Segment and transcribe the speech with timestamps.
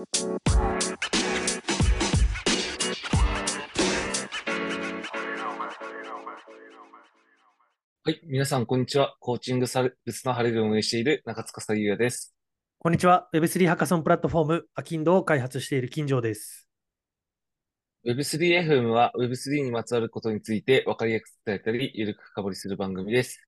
[0.00, 0.06] は
[8.10, 8.18] い。
[8.24, 9.14] 皆さん、こんにちは。
[9.20, 12.34] コーチングサービスのハレルを運営している中塚優也です。
[12.78, 13.28] こんにちは。
[13.34, 16.66] Web3 ハッカソンプラットフォーム、アキンドを開発している金城です。
[18.06, 23.46] Web3FM は Web3 にまつわることについて分かりやすく伝えたり、ゆるく深掘りする番組です。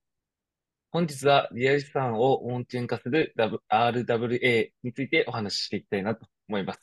[0.90, 3.32] 本日はリアル資産をオンチェーン化する
[3.70, 6.80] RWA についてお話ししていきたいなと思います。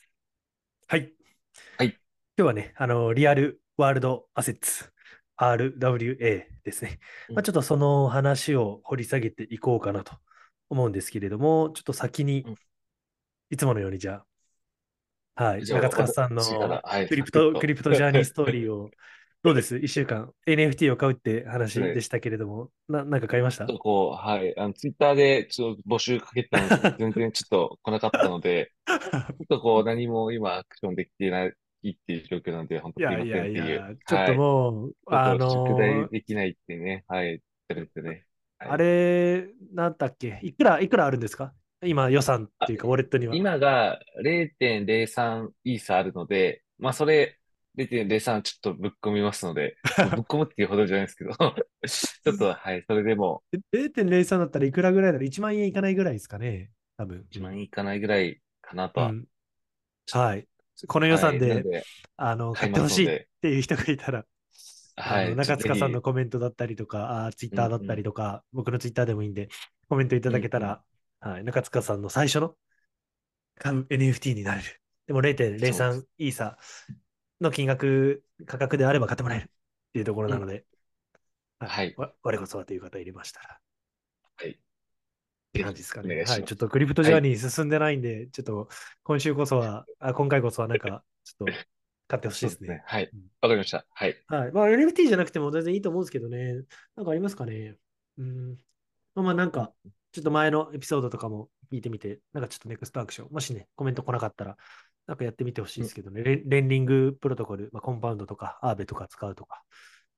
[0.87, 1.13] はい。
[1.77, 1.89] はい。
[1.89, 1.97] 今
[2.37, 4.91] 日はね、あの、リアルワールドアセッツ
[5.37, 6.17] RWA
[6.63, 6.99] ですね。
[7.29, 10.17] まあ、ちょっとその話を掘り下げていこうかなと
[10.69, 12.47] 思うんですけれども、ちょっと先に、
[13.51, 14.23] いつものようにじゃ
[15.35, 16.43] あ、はい、中塚さんの
[17.07, 18.89] クリプト、クリプトジャーニーストーリーを、
[19.41, 20.33] どうです ?1 週間。
[20.45, 23.67] NFT を買うって話でしたけれども、ななんか買いました？
[23.67, 31.53] こう、はい、あの、ツイッターでちょっと募集かけたんですけど、全然ちょっと来なかったので、 ちょっとこう、何も今アクションできてないっ
[32.05, 33.53] ていう状況なんで、本当にすいませんっていう。
[33.53, 38.25] いやいやいやちょっともう、はい、あのー、宿題できないってね、はい、ですね。
[38.57, 40.39] はい、あれ、なんだっけ？
[40.43, 41.53] いくら、いくらあるんですか？
[41.81, 43.33] 今予算っていうか、ウォレットには。
[43.33, 47.38] 今が0.03イーサあるので、まあそれ
[47.77, 49.77] 0.03ちょっとぶっ込みますので、
[50.15, 51.31] ぶっ込むっていうほどじゃないですけど、
[51.87, 53.43] ちょっとはい、それでも。
[53.73, 57.25] 0.03だったらいくらぐらいだろう ?1 万円いかないぐらいですかね多分。
[57.31, 59.09] 1万円いかないぐらいかなとは。
[59.09, 59.25] うん、
[60.11, 60.47] はい。
[60.87, 61.83] この予算で、はい、
[62.17, 64.25] あの買ってほしいっていう人がいたら、
[64.95, 69.49] はい、中塚さんのコメントだったりとか、あツイッターだったりとか、うんうん、僕のツイッターでもいいんで、
[69.87, 70.81] コメントいただけたら、
[71.21, 72.55] うんうん、はい、中塚さんの最初の
[73.57, 74.81] 買う NFT になれる。
[75.07, 76.57] でも0.03イーサ
[77.41, 79.47] の金額、価格であれば買ってもらえるっ
[79.93, 80.65] ていうところなので、
[81.61, 81.95] うん、はい。
[81.97, 83.59] 我こそはという方入れましたら。
[84.37, 84.51] はい。
[84.51, 84.55] っ
[85.53, 86.23] て感じですかね。
[86.27, 86.43] はい。
[86.43, 88.69] ちょっとクリプトジャーニー進んでないんで、はい、ちょっと
[89.03, 91.53] 今週こそは、あ今回こそはなんか、ちょっと
[92.07, 92.67] 買ってほしいですね。
[92.67, 93.11] すねはい。
[93.41, 93.85] わ、かりました。
[93.91, 94.15] はい。
[94.27, 94.51] はい。
[94.51, 96.53] まあ NFT じゃなくても全然いいと思うんですけどね。
[96.95, 97.75] なんかありますかね。
[98.17, 98.57] うん。
[99.15, 99.73] まあなんか、
[100.11, 104.57] ちょっと前のエピソードとかも聞いてみて、なんかちょっとネクストアクション、もしね、コメント来なかったら、
[105.09, 109.63] なんかやってみてほしいですけどね、うん、レンリングプロトコル、まあ、コンパウンドとか、アーベとか使うとか、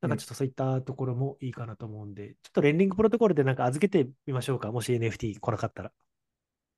[0.02, 4.69] なんかちょっとそういったところもいいかなと思うんで、ちょっとレンディングプロトコルでなんか預けてみましょうか。
[4.74, 5.91] もし NFT 来なかったら。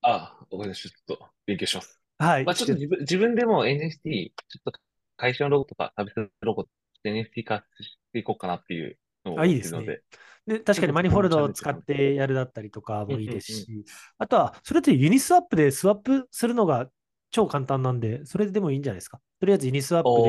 [0.03, 0.89] ああ、わかりました。
[0.89, 1.99] ちょっと勉強します。
[2.19, 2.45] はい。
[2.45, 4.79] まあちょっと自分自分でも NFT、ちょっと
[5.17, 6.67] 会社のロゴとかサービスロゴ
[7.03, 10.01] NFT 化していこうかなっていうのをあ、いいですね。
[10.45, 13.85] で、確かにマニフォルドを使ってやるだったりとかもいいですし、
[14.17, 16.89] あとは、それって Uniswap でスワップするのが
[17.33, 19.19] 超簡単なんで、それでもいいんじゃないですか。
[19.39, 20.23] とりあえず Uniswap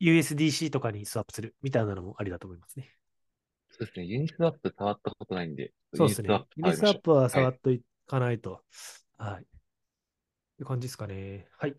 [0.00, 2.88] で USDC とかにスワップするみたいなのもありだと思いますね。
[3.68, 4.06] そうですね。
[4.06, 5.72] Uniswap 触ったことないんで。
[5.92, 6.28] そうですね。
[6.54, 8.62] Uniswap は触っといかないと。
[9.18, 9.32] はい。
[9.32, 9.46] はい、い
[10.60, 11.48] う感じですかね。
[11.58, 11.74] はい。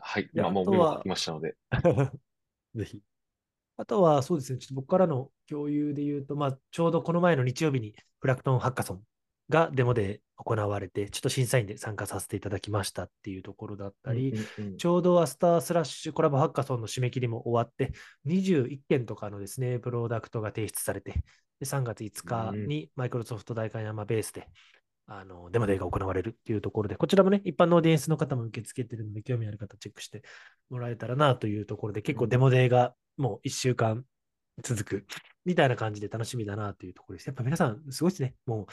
[0.00, 0.30] はい。
[0.32, 1.56] 今もうメモ書きましたので。
[2.76, 3.00] ぜひ。
[3.76, 4.60] あとは、そうですね。
[4.60, 9.02] ちょっと僕からの共有で言うと、まあ、ちょうどこの前の日曜日にプラクトンハッカソン
[9.50, 17.92] がデモで行われて、ちょっと審査員で参加させていただきましたっていうところだったり、うんうんうん、ちょうどアスタースラッシュコラボハッカソンの締め切りも終わって、
[18.26, 21.12] 21件とかのですね、プロダクトが提出されて、
[21.60, 24.48] で3月5日にマイクロソフト代官山ベースで、
[25.06, 30.22] あのデモデーが行われるっていうところで、こちらもね、一般のオーディエンスの方も受け付けてるので、興味ある方チェックして
[30.70, 34.04] もらえたらなというところで、結構デモデーがもう1週間
[34.62, 35.06] 続く
[35.44, 37.26] みたいな感じで楽しみだなというところです。
[37.26, 38.34] やっぱ皆さん、すごいですね。
[38.46, 38.66] もう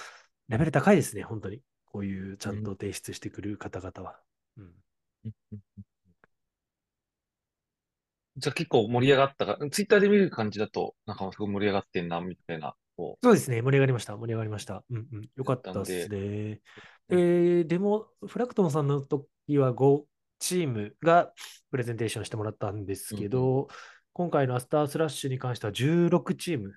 [0.51, 1.61] レベル高いですね、本当に。
[1.85, 4.19] こういうちゃんと提出してくる方々は。
[4.57, 4.71] うん、
[8.35, 12.75] じゃあ結構盛り上がったか、ツイッターで見る感じだと、なんかすごい盛り上がってんな、みたいな。
[12.97, 14.17] そうですね、盛り上がりました。
[14.17, 14.83] 盛り上がりました。
[14.89, 15.29] うんうん。
[15.35, 16.61] よかったですね。
[17.09, 19.25] えー、でも、フラクトンさんの時
[19.57, 20.03] は5
[20.39, 21.31] チームが
[21.71, 23.67] プレゼンテーションしてもらったんですけど、うんうん、
[24.13, 26.73] 今回のアスタースラッシュに関しては16チーム。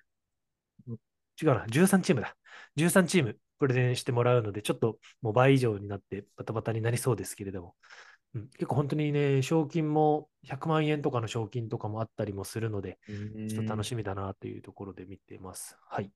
[1.41, 2.37] 違うな、13チームだ。
[2.77, 7.75] 13チームプレゼンしてもらうので、ちょっともう倍以上になってバタバタになりそうですけれども、
[8.35, 12.99] うん、結構本当にね、賞金も100万円とかの賞金とかもあったりもするので、
[13.49, 15.77] ちょっと楽しみだなというところで見ています。
[15.89, 16.11] はい。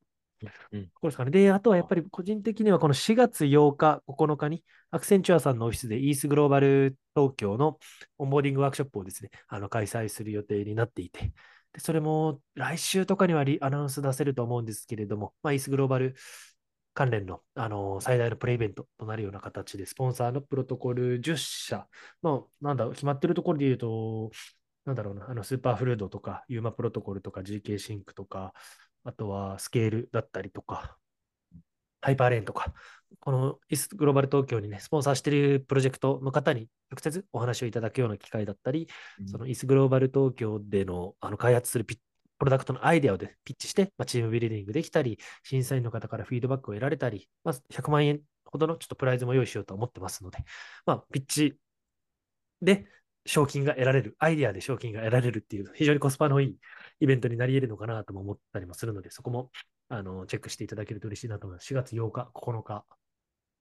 [0.73, 1.31] うん、これですかね。
[1.31, 7.79] で、あとはやっぱり個人的にはこの4月8日、9日にアクセンチュアさんのオフィスで ETHGlobal 東京の
[8.19, 11.32] onboarding ワークショップをですね、あの開催する予定になっていて、
[11.73, 16.14] でそれも来週とかにはアナウンス出せると思うんですけれども、まあ、 ETHGlobal
[16.98, 21.86] 関連の、あの最大のプレイベントとなるような形で、スポンサーのプロトコル10社
[22.24, 24.32] の、なんだ、決まってるところで言うと、
[24.84, 28.52] なんだろうな、あの Superfluid とか、 UMA プロトコルとか、GK シンクとか、
[29.04, 30.96] あとは SKALE だったりとか、
[32.00, 32.74] ハイパーレーンとか、
[33.20, 38.88] このイスグローバル東京にね、スポンサーしているプロジェクトの方に直接お話をいただくような機会だったり、
[39.20, 39.28] うん。
[39.28, 41.98] そのイスグローバル東京でのあの開発するピッ
[42.38, 50.38] プロダクトのアイデアをでピッチして、まあ、チームビルディングできたり、審査員の方からフィードバックを得られたり、まあ、100万円ほどのちょっとプライズも用意しようと思ってますので、
[50.87, 51.58] まあ、ピッチ
[52.62, 52.87] で
[53.26, 56.56] 賞金が得られる、アイデアで賞金が得られるっていう、非常にコスパのいい
[57.00, 59.50] イベントになり得るのかなとも思ったりもするので、そこも
[59.88, 61.67] あのチェックしていただけると嬉しいなと思います。
[61.67, 62.84] 4月8日、9日、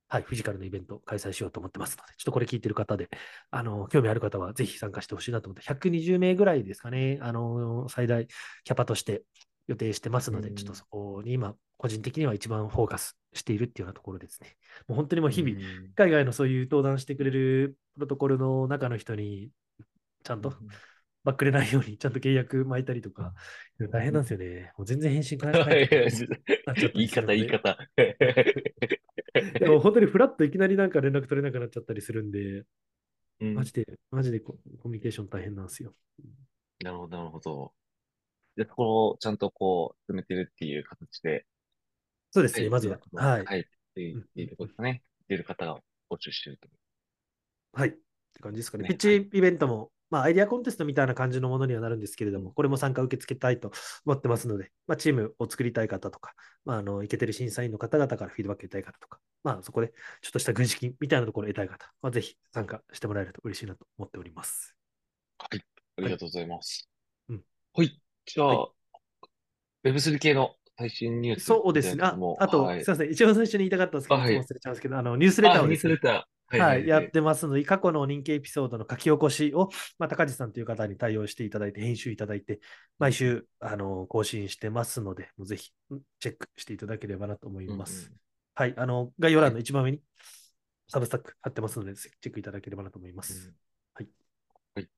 [0.10, 3.10] はい、フィジカルのイベントを開催しようと思ってますので、ちょっとこれ聞いてる方で、
[3.52, 9.24] あの、興味ある方はぜひ参加してほしいなと思って、120名ぐらいですかね、あの、最大キャパとして
[9.68, 14.56] 予定してますので、うんちょっとそこに今、個人的には一番フォーカスしているっていうようなところですね。
[14.88, 19.50] もう本当にもう日々、うん海外のそういう登壇してくれるプロトコルの中の人に、
[20.24, 20.54] ちゃんと
[21.24, 23.34] バックれないように、ちゃんと契約巻いたりとか、
[23.92, 24.72] 大変なんですよね。
[24.78, 25.90] もう全然返信返らない。
[26.96, 27.78] 言い方、言い方。
[29.60, 32.66] でも本当にフラッといきなりなんか連絡取れなくなっちゃったりするんで、
[33.40, 35.94] うんマジで、マジでココミュニケーション大変なんですよ。
[36.84, 37.74] なるほど、なるほど。
[38.56, 41.46] で、そこをちゃんとこう、進めてるっていう形で、
[42.32, 43.00] そうですね、まずは。
[43.14, 43.46] はい。
[43.46, 43.60] はい。
[43.62, 43.64] っ
[43.94, 45.04] ていうころですかね。
[45.28, 45.80] 出る方が
[46.10, 46.68] 募集してると。
[47.74, 47.90] はい。
[47.90, 48.84] って感じですかね。
[48.84, 53.72] ねピッチイベントも、まあ、アイデアコンテストみたいな感じのものにはなるんですけれども、これも参加受け付けたいと
[54.06, 56.34] 思ってますので、まあ、チームを作りたい方とか、
[56.66, 59.90] まあ、あの、いけてる審査員の方々からフィードバック得たい方とか、まあ、そこで
[60.22, 64.76] ちょっとした軍資金みたいなところを得たい方は、ぜひ参加してもらえると嬉しいなと思っております。
[65.40, 65.62] はい。
[65.98, 66.90] ありがとうございます。
[67.30, 67.44] うん
[67.74, 68.02] はい。
[68.26, 68.70] じゃあ、は
[69.84, 72.04] Web3 系の最新ニュースそうですね。
[72.04, 73.12] ああと、はいすみません。
[73.12, 76.37] 一番最初に言いたかったんですけど、忘れちゃうんですけど、あの、ニュースレターあ、ニュースレター。
[76.50, 82.62] はい、やってますので、過去の人気エピソードの書き起こしを、まあ、高地さんという方に対応していただいて、編集いただいて、
[83.00, 88.12] 毎週、あの、更新してますので、もうぜひ、んチェックしていただければなと思います。
[88.56, 90.02] はい、あの、概要欄の一番上に、
[90.88, 93.54] Substack 貼ってますので、チェックいただければなと思います。
[93.94, 94.08] はい。
[94.76, 94.90] はい。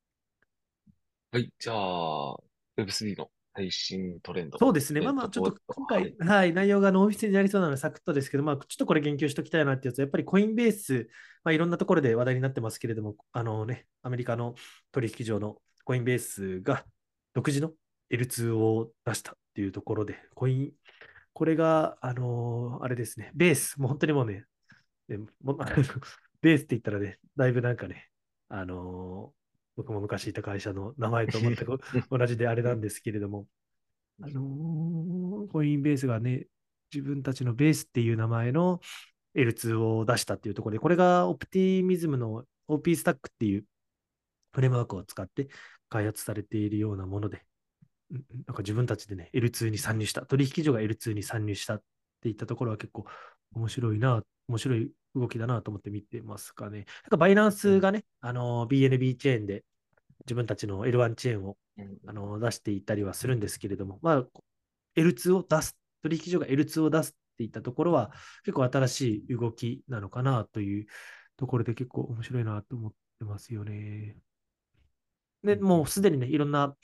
[1.31, 1.51] はい。
[1.57, 2.38] じゃあ、
[2.78, 4.58] Web3 の最新トレンド。
[4.58, 5.02] そうですね。
[5.02, 11.10] まあまあ、ちょっと今回、はい、内容がノーフィスになりそうなので、サクッとですけど、まあ、ちょっとこれ言及しておきたいなってやつは、やっぱりコインベース、
[11.44, 14.56] まあ、いろんなところで話題になってますけれども、あのね、アメリカの
[14.94, 16.86] 取引所のコインベースが
[17.34, 17.74] 独自の
[18.12, 20.72] L2 を出したっていうところで、コイン、
[21.34, 24.46] これが、あのーあれですね、ベース、もう本当にもうね、
[25.10, 28.08] ベースって言ったらね、だいぶなんかね、
[28.48, 29.38] あのー
[29.80, 31.66] 僕も昔いた会社の名前と全く
[32.12, 33.48] 同じであれなんですけれども、
[34.22, 36.48] あのーコインベースがね、
[36.94, 38.81] 自分たちのベースっていう名前の
[39.36, 43.66] L2 を出したっていうところで、これがオプティミズムの OP スタックっていう
[44.52, 45.48] フレームワークを使って
[45.88, 47.46] 開発されているようなもので、
[48.12, 51.84] うんなんか自分たちでね、L2 に参入した、取引所が L2 に参入したっ
[52.20, 53.06] ていったところは結構
[53.54, 56.86] 面白いな、面白い動きだなと思って見てますかね。
[57.04, 59.63] なんかバイナンスがね、あの BNB チェーンで
[60.25, 64.25] 自分たちの L1 チェーンをうんあの出していったりはするんですけれども、まあ、
[64.96, 68.12] L2 を出す、取引所が L2 を出すっていったところは、
[68.44, 70.88] 結構新しい動きなのかなという
[71.38, 74.18] ところで結構面白いなと思ってますよね。
[75.44, 76.75] で、もうすでにね、いろんな、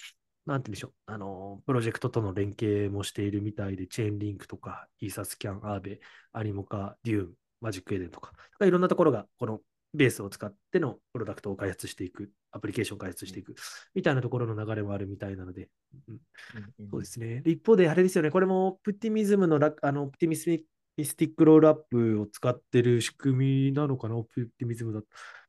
[0.45, 5.99] なんて言うんでしょう、あの、プロジェクトとの連携もしているみたいで、チェーンリンクとか、イーサスキャン、アーベ、
[6.33, 8.31] アニモカ、デューン、マジックエデンとか、
[8.61, 9.61] いろんなところが、この
[9.93, 13.55] ベースを使ってのプロダクトを開発していく、アプリケーションを開発していく、
[13.95, 15.69] みたいなところの流れもあるみたいなので、
[16.07, 16.19] うん。
[16.91, 17.41] そうですね。
[17.41, 20.47] で一方で、あれですよね、これもオプティミズムのラあのオプティミス
[20.97, 25.01] ミスティックロールアップを使ってる仕組みなのかな、オプティミズムだ。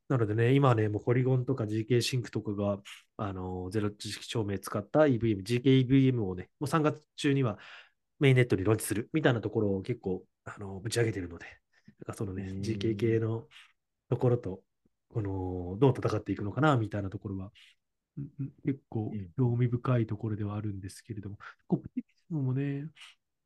[0.09, 2.79] なのでね、今はね、もうポリゴンとか GK シンクとかが、
[3.17, 7.57] あの、ゼロ知識証明使った EVM、GKEVM をね、もう3月中には
[8.19, 11.45] メインネットにローンチするみたいなところを結構、あの、ぶち上げてるので、
[11.99, 13.47] なんかそのねう、ん GK 系の
[14.09, 14.61] ところと、
[15.09, 17.51] この、どう戦っていくのかな、みたいなところは、
[18.65, 19.29] 結構うん。
[19.37, 21.37] 興味深いところではあるんですけれども、
[21.67, 22.87] コプティミズムもね、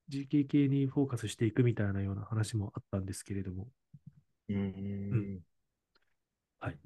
[0.10, 3.68] GK 系にフォーカスしていくみたいなような話もあったんですけれども、
[4.50, 4.58] うん。
[4.58, 5.40] うん
[6.62, 6.78] はい。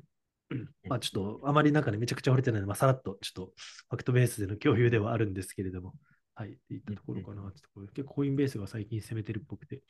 [0.87, 3.53] まあちょっとあまりなんかね、めちゃくちゃ惚れてないので、まあ、さらっとちょっと
[3.89, 5.93] ファクトベースでの共有ではあるんですけれども、
[6.33, 7.47] はい、いったところかな。
[7.47, 9.81] ってところで結構コインベースが最近攻めてるっぽくて、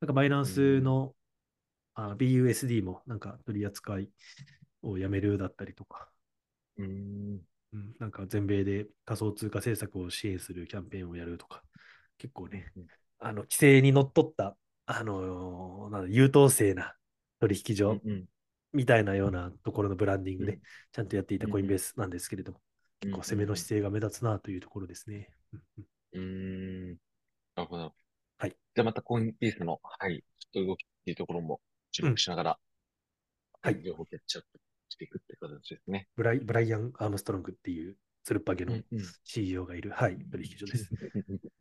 [0.00, 1.14] なんかバイナンスの、
[1.94, 4.08] あ BUSD もなんか取り扱い
[4.82, 6.08] をやめるだったりとか、
[6.76, 7.40] うん。
[7.74, 11.62] うん、なんか全米で仮想通貨政策を支援するキャンペーンをやるとか、
[12.16, 12.72] 結構ね、
[13.18, 16.94] あの規制にのっとった、あのーなんだ優等生な
[17.40, 18.24] 取引所うん
[18.72, 20.60] みたいなようなところのブランディングでうん
[20.92, 22.60] ちゃんとやっていたコインベースなんですけれども、
[23.00, 25.30] 結構攻めの姿勢が目立つなというところですね。
[26.12, 26.90] うん。
[26.90, 26.96] な
[27.58, 27.94] るほど。
[28.38, 28.50] はい。
[28.50, 31.60] じゃあまたコインベースの、はい、ちょっと動きっていうところも
[31.92, 32.58] 注目しながら、
[33.64, 33.82] うん、はい。
[33.84, 36.08] 情報キャッチアップしていくって形ですね。
[36.16, 38.76] ブライブライアン・アームストロングっていう、つるっぱげの
[39.24, 40.90] CEO がいる、はい、取引所です。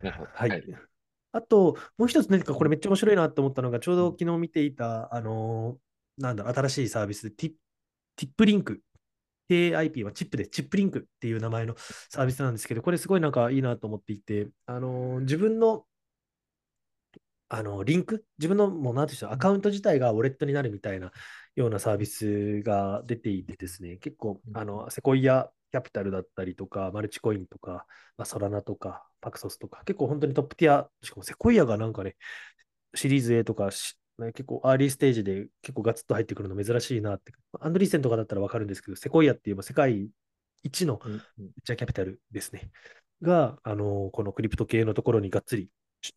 [0.00, 0.30] なるほど。
[0.32, 0.50] はい。
[0.50, 0.64] はい、
[1.32, 5.83] あと、もう一つ何かこれめっちゃ面白いなと思ったのが、ちょうど昨日見ていた、あのー、
[6.18, 7.50] なんだ新しいサービスで、ティ
[8.16, 8.80] ティップリンク。
[9.50, 11.74] KIP はチップで、チップリンクっていう名前の
[12.10, 15.84] サービスなんですけど、これすごいなんかいいなと思っていて、あのー、自分の
[17.48, 21.12] あの、リンク、自分のもう何て言うんでしょう、アカウント自体がウォレットになるみたいな
[21.54, 32.16] ようなサービスが出ていてですね、結構、あの、セコイアキャピタルだったりとか、マルチコインとか、まあ、ソラナとか、パクソスとか、結構本当にトップティア、しかもセコイアがなんかね、
[32.94, 33.70] シリーズ A とか
[34.18, 37.32] 結構アーリーステージで結構ガツッと入ってくるの珍しいなって。
[37.60, 40.08] アンドリーセンとかだったらわかるんですけど、セコイアっていう世界
[40.62, 41.00] 一の
[41.64, 42.70] ベンチャーキャピタルですね。
[43.22, 45.70] が、あの、このクリプト系のところにがっつり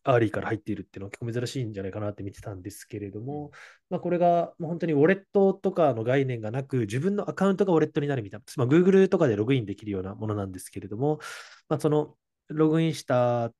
[0.04, 3.50] early から入っているっていうのは結構珍しいんじゃないかなって見てたんですけれども、
[3.90, 11.20] まあ、これがもう本当にウォレットとかの概念がなく、自分のアカウントがウォレットになるみたいな、まあ、Google とかでログインできるようなものなんですけれども、
[11.68, 12.14] まあ、その
[12.48, 13.52] ログインした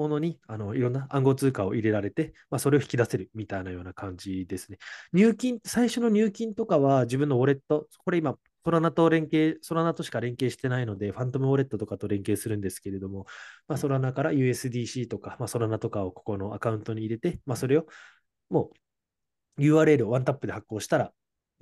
[0.00, 4.78] ものにあのいろんな暗号通貨を入れられて、まあ、それを引き出せるみたいなような感じですね。
[5.12, 13.26] 入金、最初の入金とかは自分のウォレット、これ今、ソラナと連携、ソラナとしか連携してないので、ファントムウォレットとかと連携するんですけれども、
[13.68, 17.86] まあ、ソラナから USDC とか、まあ、ソラナとかをここのアカウントに入れて、まあ、それを
[18.48, 18.70] も
[19.58, 21.12] う URL をワンタップで発行したら、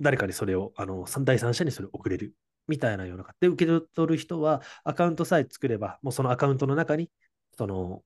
[0.01, 2.33] 誰かにそれを、あの、第三者にそれを送れる
[2.67, 3.25] みたいなような。
[3.39, 7.09] で、受け取る人はアカウントさえ作れば、もうそのアカウントの中に、
[7.57, 8.03] その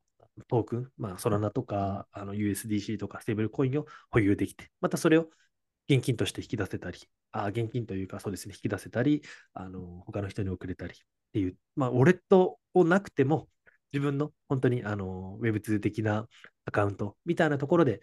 [0.48, 5.28] トークン、まあ、ソラナとか、あの USDC とかステーブルコインを保有できて、またそれを
[5.90, 7.00] 現金として引き出せたり、
[7.32, 9.22] あ現金というか、そうですね、引き出せたり、
[9.54, 10.96] あの他の人に送れたりっ
[11.34, 13.48] ていう、まあ、ウォレットをなくても、
[13.92, 16.28] 自分の本当にあの Web2 的な
[16.66, 18.02] アカウントみたいなところで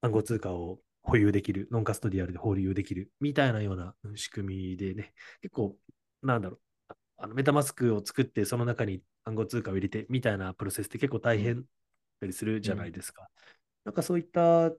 [0.00, 5.76] 暗号通貨を保有できる、ノンカストディアルで保有できるみたいなような仕組みでね、結構、
[6.22, 6.60] なんだろう、
[7.18, 11.64] あの MetaMask を作って、その中に暗号通貨を入れてみたいなプロセスって結構大変だっ
[12.20, 13.22] たりするじゃないですか。
[13.22, 13.28] うん、
[13.86, 14.70] なんかそういった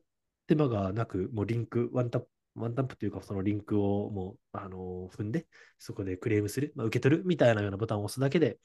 [0.47, 5.45] 手間がなく、もうリンク、ワンタップ、ワンタップというか、そのリンクをもう、あの踏んで、
[5.77, 8.57] そこでクレームする、まあ、受け取るみたいなようなボタンを押すだけで、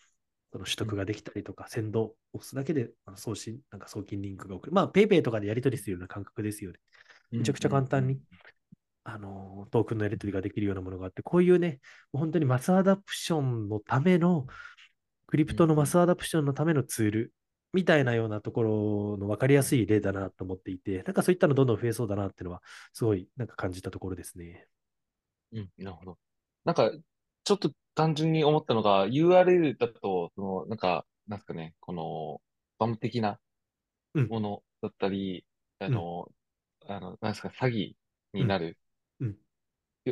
[0.52, 4.72] その取得ができたりとか、 send を押すだけで、送信、なんか送金リンクが送る。
[4.72, 6.78] まあ、PayPay とかでやり取りするような感覚ですよね。
[7.30, 8.20] めちゃくちゃ簡単に、
[9.04, 11.80] あの、トークンのやり取りができるようなものがあって、こういうね、
[12.12, 14.46] 本当に mass adoption のための、
[15.32, 17.32] クリプトの mass adoption のためのツール
[17.72, 22.60] みたいなようなところの分かりやすい例だなと思っていて、なんかそういったのどんどん増えそうだなっていうのは、
[22.92, 24.66] すごいなんか感じたところですね。
[25.54, 26.18] うん、なるほど。
[26.66, 26.90] なんか、
[27.44, 32.42] ちょっと単純に思ったのが、URL だと、その、なんか、なんですかね、この、
[32.78, 33.40] スパム的な
[34.12, 35.46] ものだったり、
[35.80, 36.30] うん、あの、
[36.88, 37.94] あの、なんですか、詐欺
[38.34, 38.76] になる、
[39.18, 39.36] うん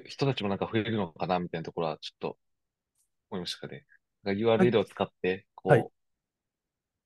[0.06, 2.38] 人たちもなんか増えるのかな、みたいなところは、ちょっと
[3.28, 3.84] 思いましたかね。
[4.24, 5.88] URL を使って、こう、はい、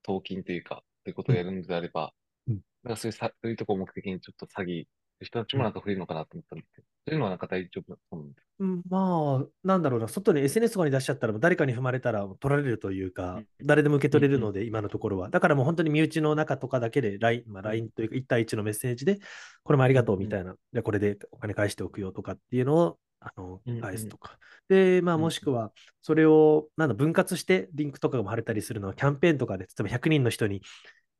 [0.06, 2.12] 送金というか、ということをやるのであれば、
[2.48, 4.84] うん、なんかそういうさ、そういうところを目的にちょっと詐欺
[5.22, 15.30] 人たちもなんか増えるのかなと思ったんですけど、そういうのはなんか大丈夫だと思うんですうん、まあ、なんだろうな、外に SNS とかに出しちゃったら、誰かに踏まれたら取られるというか、うん、誰でも受け取れるので、うん、今のところは。
[15.30, 19.18] だからもう本当に身内の中とかだけで LINE、まあ、LINE というか1対1のメッセージで、
[19.62, 24.38] これもありがとうみたいな、じゃこれでお金返しておくよとかっていうのをあの返すとか。
[24.68, 30.62] で、まあ、もしくは、それをなんだ分割してリンクとかも貼れたりするのは、キャンペーンとかで、例えば100人の人に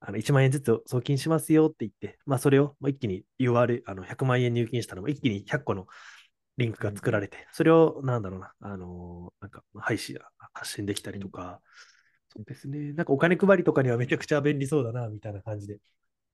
[0.01, 5.87] あの1万円ずつ送金しますよって言って、まあ、それを一気に URL、あの100万円入金したのも一気に100個の
[6.59, 10.17] リンクが作られて、それをなんだろうな、あのなんか配信、
[10.53, 11.61] 発信できたりとか、
[12.29, 15.79] そうですね、なんかお金配りとかにはめちゃくちゃ便利そうだな、みたいな感じで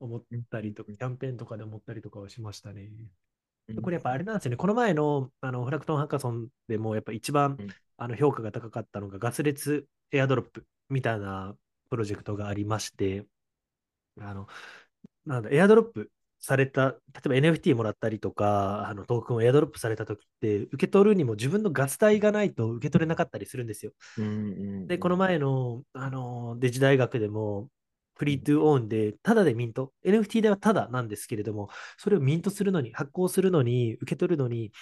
[0.00, 2.90] 思ったりとか、キャンペーンとかで思ったりとかはしましたね。
[3.82, 7.58] これやっぱあれなんですよね、この前のあのフラクトンハッカソンでもやっぱ一番、
[7.96, 11.54] あの評価が高かったのがガス裂エアドロップみたいな
[11.90, 13.26] プロジェクトがありまして、
[14.20, 14.46] あの、
[15.26, 16.96] なんだ、エアドロップされた、例
[17.26, 23.92] えば NFT もらったりとか、あのトークンをエアドロップされたときって、受け取るにも自分のガス代がないと受け取れなかったりするんですよ。
[24.86, 27.68] で、この前の、あのデジ大学でも、
[28.20, 29.94] フリートゥーオンで、ただでミント。
[30.04, 34.72] NFT ではただなんですけれども、それをミントするのに、発行するのに、受け取るのに、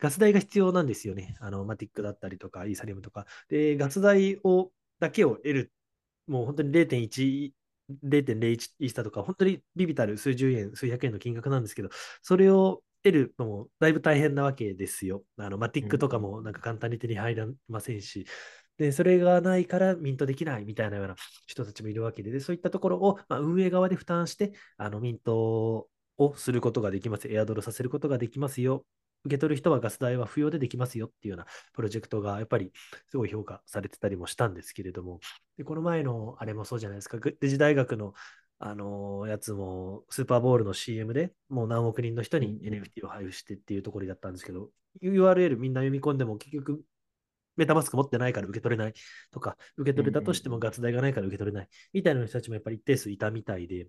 [0.00, 1.36] ガス代が必要なんですよね。
[1.38, 3.26] あの、マティックだったりとか、イーサリアムとか。
[3.48, 5.72] で、ガス代を、だけを得る。
[6.26, 7.52] もう本当に0.1
[8.04, 11.90] 0.01イースタとか、本当にビビたる数十円、数百円の金額なんですけど、
[12.20, 15.22] それを得るのもだいぶ大変なわけですよ。
[15.36, 18.26] あのマティックとかもなんか簡単に手に入らませんし、
[18.78, 21.16] で、それがないからミントできないみたいなような
[21.46, 27.28] 人たちもいるわけで、でそういったところを、まあ、運営側で負担して、あのミントをすることができます。
[27.30, 28.84] エアドロさせることができますよ。
[29.24, 32.72] 受け取る人はガス代は不要でできますよっていうようなプロジェクトがやっぱり
[33.08, 35.20] すごい評価されてたりもしたんですけれども、
[35.56, 38.14] でこの前のあれもそうじゃないですか、デジ大学の
[38.60, 44.70] あのやつもスーパーボールの CM でもう何億人の人に NFT を配布してっていうところだったんですけど、
[45.02, 46.82] URL みんな読み込んでも結局
[47.58, 48.94] メタマスク持ってないから受け取れない。
[49.30, 51.68] とか、受け取れたとしてもガス代がないから受け取れない。
[51.92, 53.88] みたいな人たちもやっぱり一定数いたみたいで、やっ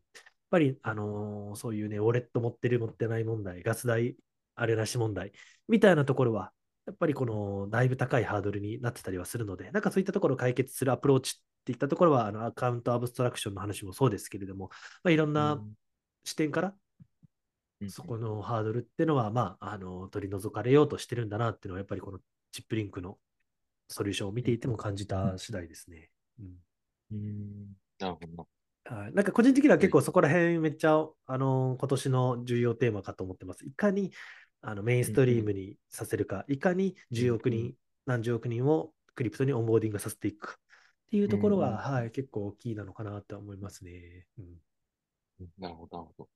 [0.49, 4.17] ぱり、あのー、そういうね、ウォレット持ってる持ってない問題、ガス代
[4.55, 5.31] あれなし問題
[5.67, 6.51] みたいなところは、
[6.85, 14.69] やっぱりこのだいぶ高いハードルになってたりはするので、なんかそういったところを解決するアプローチっていったところは、あのアカウントアブストラクションの話もそうですけれども、
[15.03, 15.61] まあ、いろんな
[16.23, 16.73] 視点から、
[17.87, 22.19] そこのハードルっていうのは、まあ、あの取り除かれようとしてるんだなっていうのは、やっぱりこの
[22.51, 23.17] チップリンクの
[23.89, 26.09] ソリューションを見ていても感じた次第ですね。
[26.39, 26.47] うん。
[27.11, 28.47] うんなるほど。
[28.85, 33.65] はい、なんか個人的には結構そこら辺めっちゃ、あの今年の重要テーマかと思ってます。
[33.65, 34.11] いかに
[34.61, 44.25] あのメインストリームにさせるか、いかに10億人、何十億人をクリプトにオンボーディングさせていくかっていうところは、はい、結構大きいなのかなと思いますね。
[44.37, 46.29] うん、なるほど、なるほど。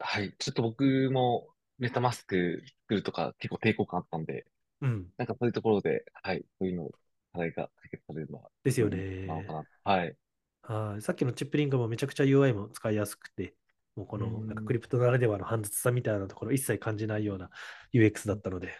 [0.00, 4.46] はい、ちょっと僕もメタマスク作るとか結構抵抗感あったんで、
[4.84, 5.06] うん。
[5.16, 6.90] なんかそういうところで、はい、そういうの
[7.32, 9.26] 課題が解決されるのは、ですよね。
[9.26, 9.64] なのかな。
[9.84, 10.16] はい。
[10.62, 11.02] はい。
[11.02, 13.54] さっきのチップリンクもめちゃくちゃ UI も使いやすくて、
[13.96, 17.48] もうこのなんかクリプトならではの煩雑さみたいなところ一切感じないような
[17.92, 18.76] UX だったので、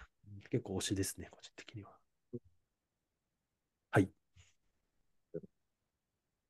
[0.50, 1.90] 結構推しですね、個人的には。
[3.90, 4.10] はい。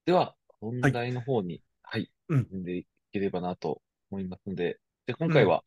[0.04, 3.80] では、本題の方に、はい、はい、進んでいければなと
[4.10, 5.62] 思いますので、で今回は、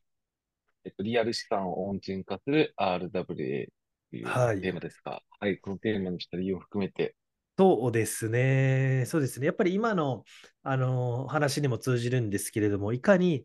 [0.84, 3.72] えっと、リアル資産をオンチェーン化する RWA と
[4.16, 7.14] いうテーマですが、はい、はい、このテーマにした理由を含めて、
[7.58, 9.04] そうですね。
[9.06, 9.46] そうですね。
[9.46, 10.22] やっぱり今の、
[10.62, 13.44] あの話にも通じるんですけれども、いかに、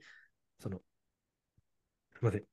[0.59, 0.83] その、す
[2.21, 2.43] みません。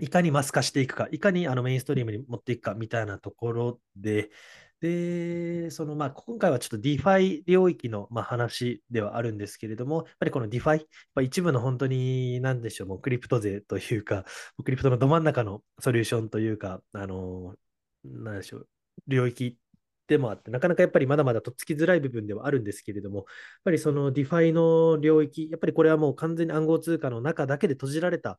[0.00, 4.30] いかにマス化していくか、いかにあのメインストリームに持っていくかみたいなところで、
[4.82, 10.86] で、そのまあ今回はちょっと DeFi 領域のまあ話ではあるんですけれども、やっぱりこの DeFi、
[11.22, 14.24] 一部の本当に何でしょう、もうクリプト税というか、
[14.64, 17.54] クリプトのど真ん中のソリューションというか、あの、
[18.04, 18.68] 何でしょう、
[19.06, 19.56] 領域
[20.08, 23.26] でもあって、なかなかやっぱりまだまだとっつきづらい部分ではあるんですけれども、やっ
[23.64, 28.38] ぱりその DeFi の領域、やっぱりこれはもう完全に暗号通貨の中だけで閉じられた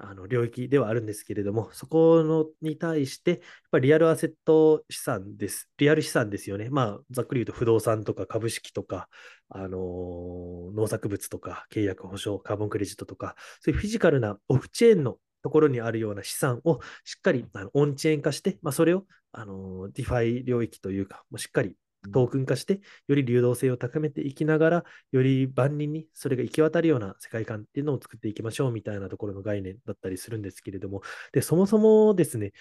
[0.00, 3.40] あの領域ではあるんですけれども、そこのに対して、やっ
[3.72, 5.68] ぱりリアルアセット資産です。
[5.78, 6.70] リアル資産ですよね。
[6.70, 9.08] まあ、ざっくり言うと不動産とか株式とか、
[9.48, 21.76] あのー、農作物とか契約保証、カーボンクレジットとか、そういうフィジカルなオフチェーンのところにあるような資産をしっかりあのオンチェーン化して、まあ、それをあの DeFi 領域というか、もうしっかり
[22.12, 32.52] トークン化して、より流動性を高めていきながら、より万人にそれが行き渡るような世界観っていうのを作っていきましょうみたいなところの概念だったりするんですけれども、で、そもそもですね、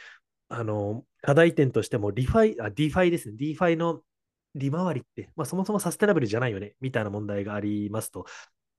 [0.49, 3.35] あの、課題点としても、 ReFi、あ、DeFi ですね。
[3.39, 4.01] DeFi の
[4.55, 8.25] 利回りって、まあ、そもそもサステナブルじゃないよね、みたいな問題がありますと。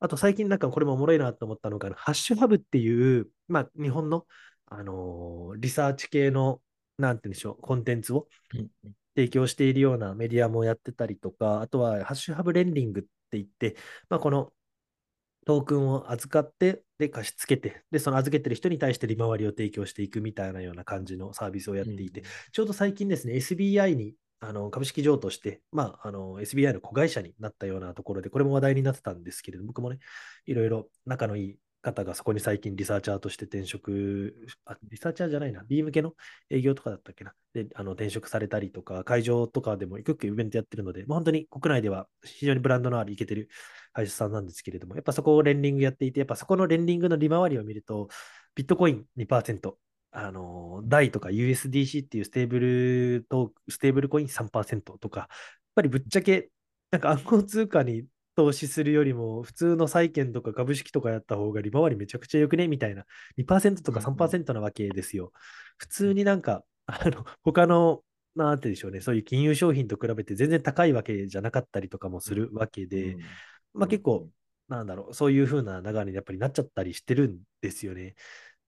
[0.00, 4.26] あと最近なんかこれもおもろいなと思ったのが、 HashHub っていう、まあ、日本の、
[4.66, 6.60] あのー、リサーチ系の、
[6.98, 8.28] なんて言うんでしょう、コンテンツを
[9.16, 13.76] 提供しているようなメディアもやってたりとか、あとは HashHub Lending って言って、
[14.08, 14.52] まあ、この
[15.46, 29.98] トークンを預かって、で、貸し付けて、で、その預けてる人に対して利回りを提供していくみたいなような感じのサービスをやっていて、うん、ちょうど最近ですね、SBI にあの株式譲渡して、まあ、あの SBI の子会社になったようなところで、これも話題になってたんですけれども、僕もね、
[30.46, 36.14] いろいろ仲のいい方がそこに最近リサーチャーとして転職、あ、リサーチャーじゃないな、B 向けの
[36.50, 43.48] 営業とかだったっけな、であの転職されたりとか、会場とかでもいくっくイベントやってるので、まあ、本当に国内では非常にブランドのあるいけてる
[43.92, 48.08] 会社さんなんですけれども、やっぱそこを lending やっていて、やっぱそこの lending の利回りを見ると、
[48.54, 49.78] ビットコイン2%、
[50.20, 55.28] あの、DAI とか USDC っていうステーブルと、ステーブルコイン3%とか、やっ
[55.76, 56.50] ぱりぶっちゃけ、
[56.90, 58.04] なんか暗号通貨に
[58.34, 63.04] 投資するよりも、普通の債券とか株式とかやった方が利回りめちゃくちゃよくねみたいな、
[63.36, 65.32] 2%とか3%なわけですよ。
[65.76, 68.02] 普通になんか、あの、他の、
[68.34, 73.18] なんてでしょうね、そういう金融商品と比べて全然高いわけじゃなかったりとかもするわけで、
[73.74, 74.28] まあ結構、
[74.68, 78.14] なんだろう、そういう風な流れにやっぱりなっちゃったりしてるんですよね。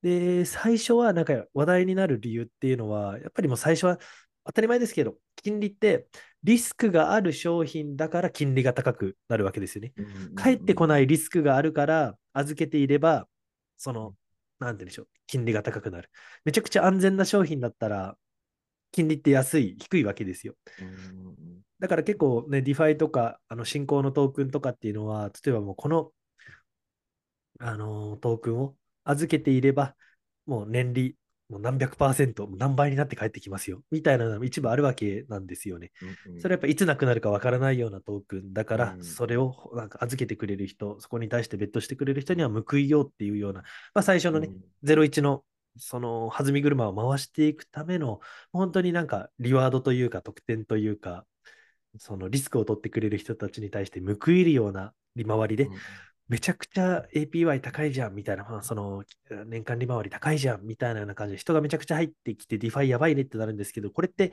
[0.01, 3.99] で、最初はなんか話題になる理由っていうのは、やっぱりもう最初は
[4.45, 6.07] 当たり前ですけど、金利って
[6.43, 9.93] リスクがある商品だから金利が高くなるわけですよね。
[10.35, 13.27] 返ってこないリスクがあるから預けていれば、
[13.77, 14.15] その、
[14.59, 16.09] なんて言うんでしょう、金利が高くなる。
[16.45, 18.17] めちゃくちゃ安全な商品だったら、
[18.91, 20.55] 金利って安い、低いわけですよ。
[20.81, 26.11] うんだから結構ね、 DeFi とか、あの新興のトークンとかっていうのは、例えばもうこの、
[27.59, 28.75] あのートークンを
[29.11, 29.95] 預けていれば、
[30.45, 31.15] もう年利、
[31.49, 35.91] もう何百パーセント、何倍になって帰ってきますよ、みたいなのが一部あるわけなんですよね。
[36.25, 39.03] うんそれはやっぱいつなくなるかわからないようなトークンだから、うん。
[39.03, 44.49] それをなんか預けてくれる人、そこに対して bet してくれる人には報いようっていうような、まあ、最初のね、
[44.83, 45.43] 01の
[45.77, 48.21] その弾み車を回していくための、
[48.51, 51.25] 本当になんかリワードというか、特典というか、
[51.97, 55.75] そのリスクを取ってくれる人たちに対して報いるような利回りで、うん
[56.31, 59.03] めちゃくちゃ APY 高いじゃんみたいな、その
[59.47, 64.31] 年間利回り高いじゃんみたいなような感じで、人がめちゃくちゃ入ってきて、 DeFi やばいねってなるんですけど、これって、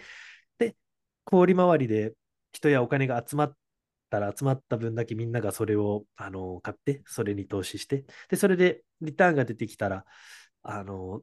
[0.59, 0.77] で、
[1.25, 2.15] 高利回りで
[2.53, 3.57] 人やお金が集まっ
[4.11, 10.05] たら集まった分だけみんながそれをあの買って、それに投資して、で、それでリターンが出てきたら、
[10.63, 11.23] あの、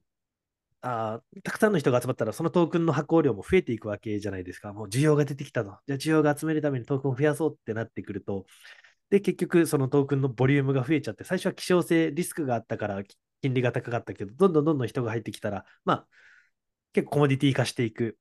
[0.82, 4.74] あたくさんの人が集まったら、そのトークンの発行量も増えていくわけじゃないですか。
[4.74, 5.80] もう需要が出てきたと。
[5.88, 8.46] じゃあ需要が集めるためにトークンを増やそうってなってくると、
[9.10, 13.04] で、結局そのトークンのボリュームが増えちゃって、最初は希少性、リスクがあったから
[13.42, 16.08] 金利が高かったけど、どんどんどんどん人が入ってきたら、まあ、
[16.94, 18.18] 結構コモディティ化していく。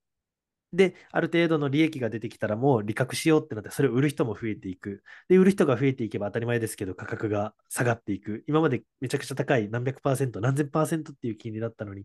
[0.73, 5.05] で、ある程度の利益が出てきたらもう利確しようってなって、それを売る人も増えていく。
[5.29, 8.45] で、売る人が増えていけば当たり前ですけど、価格が下がっていく。
[8.49, 12.05] 今までめちゃくちゃ高い何百パーセント、何千パーセントっていう金利だったのに、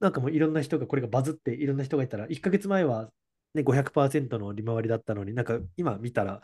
[0.00, 3.10] なんかもういろんな人がこれがバズっていろんな人がいたら、1ヶ月前は、
[3.54, 6.42] ね、500%の利回りだったのに、なんか今見たら、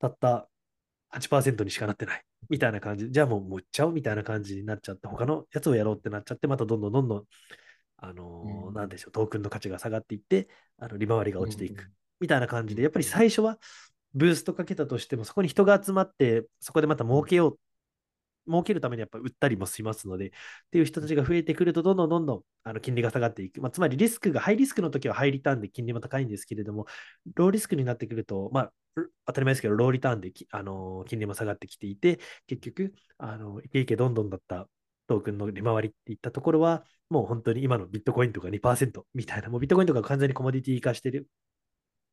[0.00, 0.48] たった
[1.10, 2.22] 8%にしかなってない。
[2.48, 3.10] みたいな感じ。
[3.10, 7.24] じゃあもうもう売っちゃおうみたいな感じになっちゃって、他のやつをやろうってなっちゃって、またどんどんどんどん、
[7.98, 11.82] あのーうんなんでしょう、トークンの価値が下がっていって、あの利回りが落ちていく。
[11.82, 13.60] うんみたいな感じで、やっぱり最初は
[14.12, 17.58] ブーストかけたとしても、そこに人が集まって、そこでまた儲けよう、
[18.48, 20.30] 儲けるためにやっぱ売ったりもしますので、っ
[20.70, 23.60] ていう人たちが増えてくると、どんどんどんどんあの金利が下がっていく。
[23.60, 26.86] まあ、つまりリスクが、ハイリスクの時はハイリターンで金利も高いんですけれども、
[27.34, 28.72] ローリスクになってくると、まあ、
[29.26, 34.68] 当たり前ですけど、ローリターンでき、あの金利も下がってきていて、結局、あのイケイケどんどんだった
[35.06, 41.28] トークンの利回りっていったところは、もう本当に今のビットコインとか2%みたいな、もうビットコインとか完全にコモディティ化してる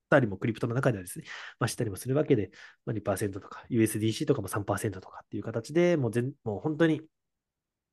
[0.10, 1.26] たりもクリプトの中ではですね、
[1.60, 2.52] まあ、したりもするわけで、
[2.86, 7.02] まあ、2%とか USDC とかも3%とかっていう形でもう全もう本当に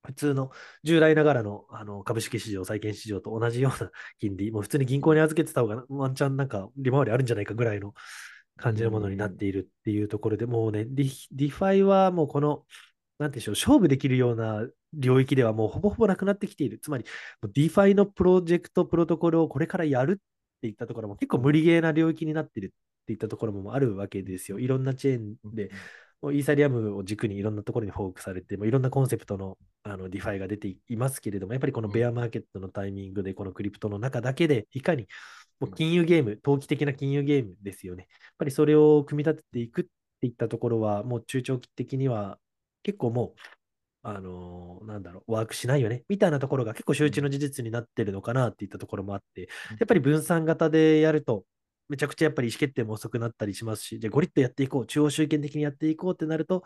[0.04, 0.50] 普通の
[0.82, 7.94] 従来ながらのあの株式市場、債券市場と同じような金利、もう普通に銀行に預けてた方がワンチャンなんか利回りあるんじゃないかぐらいの
[8.56, 12.64] 感じのものになっているっていうところで、もうね、 DeFi はもうこの、
[13.18, 16.78] なんていうでしょう、勝負できるような領域ではもうほぼほぼなくなってきている。
[16.80, 17.04] つまり、
[17.42, 20.20] DeFi のプロジェクト、プロトコルをこれからやる
[20.62, 24.60] っていったところも結構無理ゲーな領域になってるっていったところもあるわけですよ。
[24.60, 25.70] いろんなチェーンで、
[26.20, 35.08] もうイーサリアムを軸にいろんなところにフォークされて、もういろんなコンセプトのあの DeFi が出ていますけれども、やっぱりこのベアマーケットのタイミングで、このクリプトの中だけで、いかに
[35.58, 38.06] もう金融ゲーム、投機的な金融ゲームですよね。
[38.08, 39.84] やっぱりそれを組み立てていくっ
[40.20, 42.38] ていったところは、もう中長期的には
[42.84, 43.40] 結構もう、
[44.02, 49.46] あのーなんだろう、ワークしないよね、みたいなところが結構周知の事実になってるのかなっていったところもあって、や
[49.84, 51.44] っぱり分散型でやると、
[51.88, 56.64] めちゃくちゃやっぱり意思決定も遅くなったりしますし、じゃあゴリッとやっていこう、中央集権的にやっていこうってなると、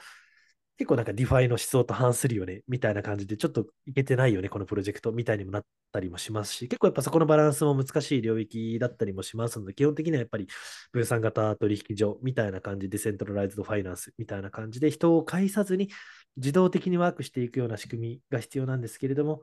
[0.79, 10.47] 結構なんか DeFi の思想と反するよね、みたいな感じで、ちょっといけてないよね、このプロジェクトみたいにもなったりもしますし、結構やっぱそこのバランスも難しい領域だったりもしますので、基本的にはやっぱり
[10.93, 15.89] 分散型取引所みたいな感じで、 centralized finance みたいな感じで、人を介さずに
[16.37, 19.43] 自動的にワークしていくような仕組みが必要なんですけれども、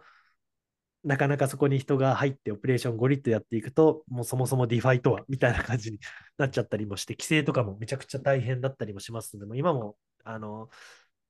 [1.04, 6.00] なかなかそこに人が入ってオペレーションゴリッとやっていくと、もうそもそも DeFi とはみたいな感じに
[6.38, 10.70] なっちゃったりもして、規制とかもめちゃくちゃ大変だったりもしますので、も今もあの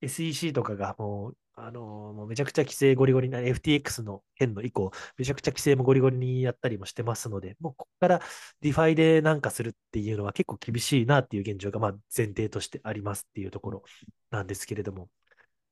[0.02, 8.21] SEC とかがもう、あのもうめちゃくちゃ規制ゴリゴリな FTX の件の以降、めちゃくちゃ規制もゴリゴリにやったりもしてますので、もうここから
[8.62, 13.84] DeFi でなんかするっていうのは結構厳しいなっていう現状がまあ前提としてありますっていうところ
[14.32, 15.10] なんですけれども、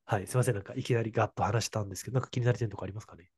[0.06, 3.32] はい、すみません、なんかいきなりガッと話したんですけど、なんか気になる点とかありますかね？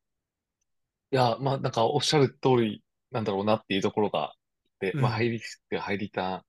[1.11, 4.31] いや、まあ、なんかおっしゃる通りなんだろうなっていうところがあっ
[4.79, 6.41] て、まあ、うんハイリスク、ハイリターン。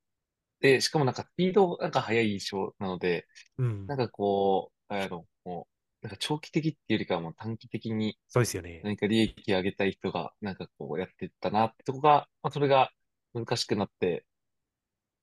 [0.61, 3.27] で、しかもなんかスピードなんか速い印象なので、
[3.59, 5.68] うんなん、かこう、あの、も
[6.03, 8.81] う、なんか長期的っていうよりかはもう短期的にそうですよね。
[8.85, 12.90] 何か利益上げたい人がなんかこうやってったなってとこが、まあ、それが
[13.35, 14.24] 難しくなって、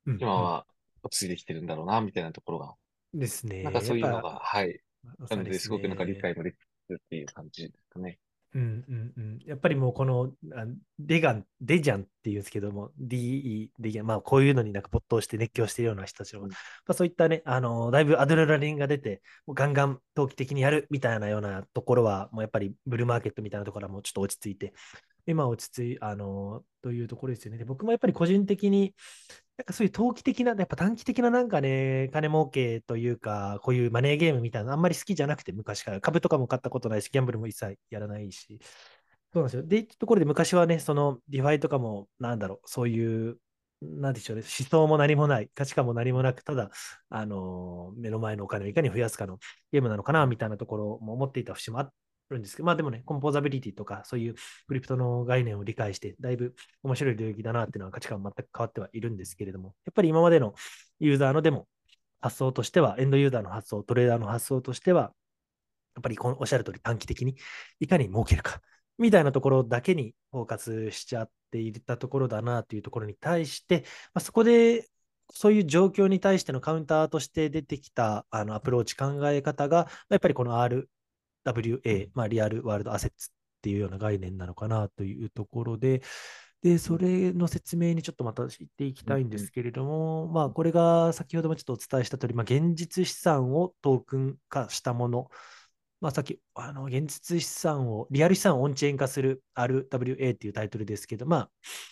[0.06, 0.66] うん今は
[1.04, 2.74] 落ち着いてきてるんだろうな、みたいなところが、うん
[3.14, 3.64] ですね。
[3.64, 4.80] なんかそういうのが、はい。
[5.28, 6.56] ぱなので、すごくなんか理解もでき
[6.90, 8.20] るっていう感じですかね。
[8.54, 9.40] うんうんうん。
[9.46, 10.66] やっぱりもうこの、あ
[11.00, 16.56] デガン、デジャンっていうんですけども、DE、デギャン、まあこういうのになんか没頭して熱狂しているような人たちの、うんま
[16.88, 24.74] あ、そういったね、あの、だいぶアドレナリンが出て、もうガンガン投機的にやるみたいなようなところは、もうやっぱりブルーマーケットみたいなところはもうちょっと落ち着いて、
[25.28, 27.58] 今落ち着い、あの、というところですよね。
[27.58, 28.94] で僕もやっぱり個人的に、
[29.62, 36.02] なんかそういう投機的な、やっぱ短期的ななんかね、金儲けというか、こういうマネーゲームみたいなのあんまり好きじゃなくて、昔から。
[36.02, 38.60] 株とかも買ったことないし、ギャンブルも一切やらないし。
[39.32, 39.64] そうなんですよ。
[39.64, 43.38] で、ところで昔はね、その DeFi とかも、なんだろう、そういう
[43.82, 46.72] なんでしょうね、思想も何もない、価値観も何もなく、ただ、
[47.10, 49.38] あの目の前のお金をいかに増やすかの
[49.72, 51.94] ゲームなのかな、みたいなところも思っていた節もあっ
[52.32, 54.36] るんですけど、まあでもね、コンポーザビリティとか、そういう
[54.68, 60.54] クリプトの概念を理解して、だいぶ面白い領域だなっていうのは価値観全く変わってはいるんですけれども、やっぱり今までの
[61.00, 61.68] ユーザーのでも
[62.20, 65.14] 発想としては、エンドユーザーの発想、トレーダーの発想としては、
[65.96, 67.36] やっぱりこのおっしゃる通り短期的に
[67.80, 68.62] いかに儲けるか、
[68.98, 74.88] みたいなところだけにフォーカスしちゃっていたところだなというところに対して、まあ、そこで
[75.34, 80.90] そういう状況に対してのカウンターとして出てきたあのアプローチ、考え方が、やっぱりこの R
[81.46, 86.02] RWA、まあ、リアルワールドアセッツっていうような概念なのかなというところで、
[86.62, 95.30] で、それの説明にちょっとまた言っていきたいんですけれども、まあ、これが先ほどもちょっとお伝えした通り、まあ、現実資産をトークン化したもの。
[96.02, 101.50] まあ、さっき、あの、現実資産を、リアル資産をオンチェーン化する RWA っていうタイトルですけど、まあ、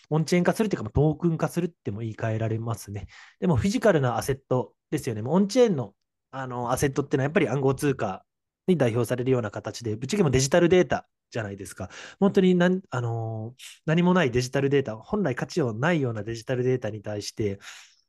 [0.10, 3.08] オンチェーン化するっていうか、トークン化するっても言い換えられますね。
[3.40, 5.22] でも、フィジカルなアセットですよね。
[5.26, 5.94] オンチェーンの
[6.32, 8.24] あのアセットっていうのはやっぱり暗号通貨
[8.70, 11.90] に代表されるような形で、ぶっちゃけもデジタルデータじゃないですか。
[12.20, 13.54] 本当に何,、あの
[13.86, 17.60] 何もないデジタルデータ、本来価値をないようなデジタルデータに対して、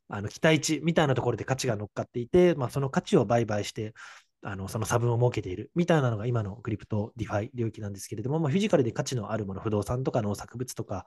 [0.09, 3.95] あの期待値みたいなところで価値が乗っかっていて、まあ、その価値を売買して、
[4.43, 11.07] あのその差分を儲けているみたいなのが今のクリプト、 DeFi 領域なんですけれども、まあ、フィジカルで価値のあるもの、不動産とか農作物とか、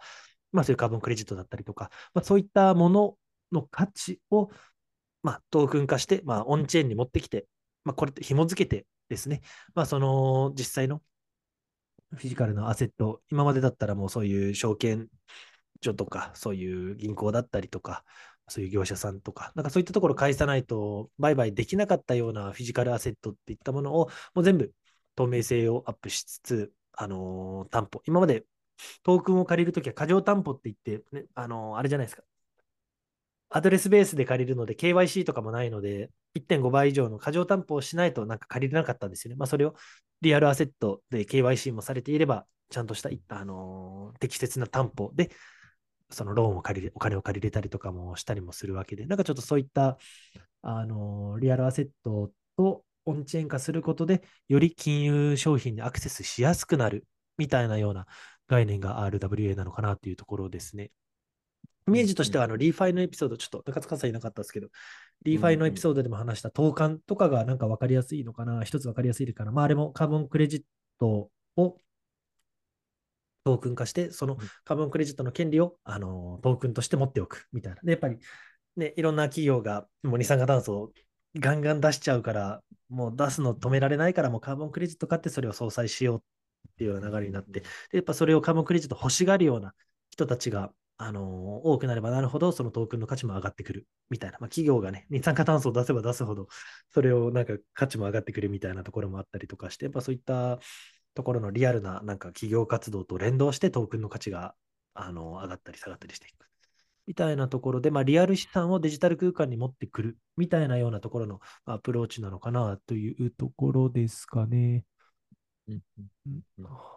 [0.52, 3.16] まあ、そういうカーボンクレジットだったりとか、まあ、そういったもの
[3.52, 4.50] の価値を、
[5.24, 7.48] まあ、トークン化して、まあ、オンチェーンに持ってきて、
[7.84, 9.42] まあ、これ紐付けてですね、
[9.76, 11.02] まあ、その実際の
[12.12, 15.08] フィジカルのアセット、今までだったらもうそういう証券
[15.82, 18.04] 所とか、そういう銀行だったりとか、
[18.48, 24.74] そういう業者さんとか、なんかそういったところ返さないと売買できなかったようなフィジカルアセットっていったものを、もう全部
[25.16, 28.02] 透明性をアップしつつ、あのー、担保。
[28.06, 28.46] 今まで
[29.04, 32.24] トークンを借りるときは過剰担保って言って、ね、あのー、あれじゃないですか。
[33.56, 39.36] アドレスベースで借りるので、KYC とかもないので、1.5倍以上の過剰担保をしないとなんか借りれなかったんですよね。
[39.38, 39.76] まあ、それを
[40.22, 45.30] リアルアセットで KYC もされていれば、ちゃんとした、あのー、適切な担保で
[46.14, 49.98] そのローンを借りお金を借りれたりとかもしたりもするわけで、なんかちょっとそういった、
[50.62, 57.06] あの、リアルアセットとオンチェーン化することで、より金融商品にアクセスしやすくなる
[57.38, 58.06] みたいなような
[58.48, 60.92] 概念が RWA なのかなというところですね。
[61.88, 64.70] イメージとしては、あの、 ReFi のエピソード、ちょっと中塚さんいなかったですけど、
[65.24, 69.52] ReFi のエピソードでも話した Toucan とかがなんか分かりやすいのかな、一つ分かりやすいかな。
[69.52, 70.64] まあ、あれもカーボンクレジッ
[71.00, 71.78] トを
[73.44, 77.82] トークン化して、そのカーボンクレジットの権利を、あのトークンとして持っておくみたいな。
[77.84, 78.18] で、やっぱり、
[78.78, 80.92] ね、いろんな企業がもう二酸化炭素を
[81.40, 89.74] ガンガン出しちゃうから、もう出すの止められないから、もうカーボンクレジット買ってそれを相殺しようっていうような流れになって、でやっぱそれをカーボンクレジット欲しがるような
[90.10, 94.38] 人たちが、あの多くなればなるほど、そのトークンの価値も上がってくるみたいな。
[94.40, 96.48] まあ、企業がね、二酸化炭素を出せば出すほど、
[96.90, 100.60] それをなんか価値も上がってくるみたいなところもあったりとかして、やっぱそういった
[101.14, 104.56] ところのリアルななんか企業活動と連動してトークンの価値が
[104.94, 106.48] あの上がったり下がったりしていく。
[107.06, 114.86] みたいなところで、まあ、リアル資産をデジタル空間に持ってくるみたいなようなところのアプローチなのかなというところですかね。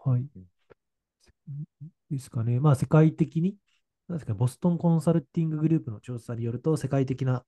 [0.05, 0.27] はい。
[2.11, 2.61] ですかね。
[2.61, 3.57] まあ、世界的に、
[4.09, 7.45] なんですか、ボストンコンサルティンググループの調査によると、世界的な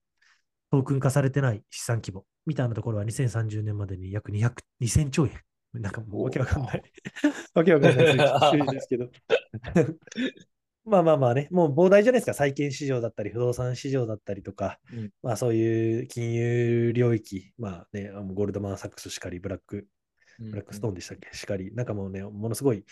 [0.70, 5.40] トークン化されてない資産規模みたいなところは2030年までに約200 2000兆円。
[5.74, 6.82] なんかもうわけわかんない。
[7.54, 8.06] わけわかんない。
[8.72, 9.10] ですけど。
[10.84, 19.86] まあまあまあね、もう膨大じゃないですか、債券市場だったり、不動産市場だったりとか、うん、まあそういう金融領域、まあね、ゴールドマン・サックスしかり、ブラック、
[20.38, 22.84] ブラックストーンでしたっけ、しかり、なんかもうね、ものすごい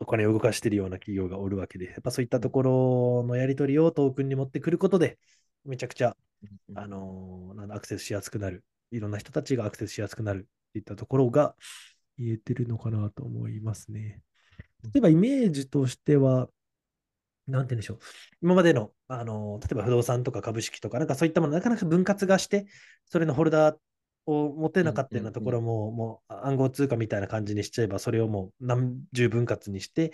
[0.00, 5.18] お金を動かしているような企業がおるわけで、やっぱそういったところのやり取りをトークンに持ってくることで、
[5.64, 6.16] めちゃくちゃ、
[6.74, 11.54] あのー、アクセスしやすくなる、いろんな人たちがアクセスしやすくなるっていったところが、
[12.18, 14.22] 言えてるのかなと思いますね。
[14.84, 16.48] 例えばイメージとしては、
[17.46, 17.98] なんて言うんでしょう。
[18.42, 22.66] 今までの、あの、例えば不動産とか株式とか、なんかそういったもの、なかなか分割がして、
[23.06, 23.76] それのホルダー
[24.26, 30.12] を持てなかったようなところも、もう暗号通貨みたいな感じにしちゃえば、それをもう何十分割にして、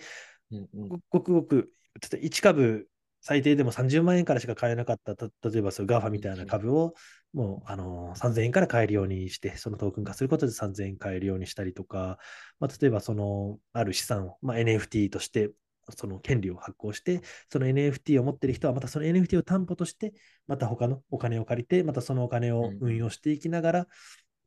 [1.09, 1.71] ごくごく、
[2.01, 2.87] ちょっと1株
[3.21, 6.95] 最低でも30万円からしか買えなかった、例えばそう GAFA みたいな株を、
[7.33, 12.17] もうあの3000円から買えるようにして、そのトークン化することで3000円買えるようにしたりとか、
[12.59, 15.51] まあ、例えばそのある資産を、まあ、NFT として
[15.91, 20.13] その権利を発行して、その NFT を持っている人はまたその NFT を担保として、
[20.47, 23.87] また他のお金を借りて、またそのお金を運用していきながら、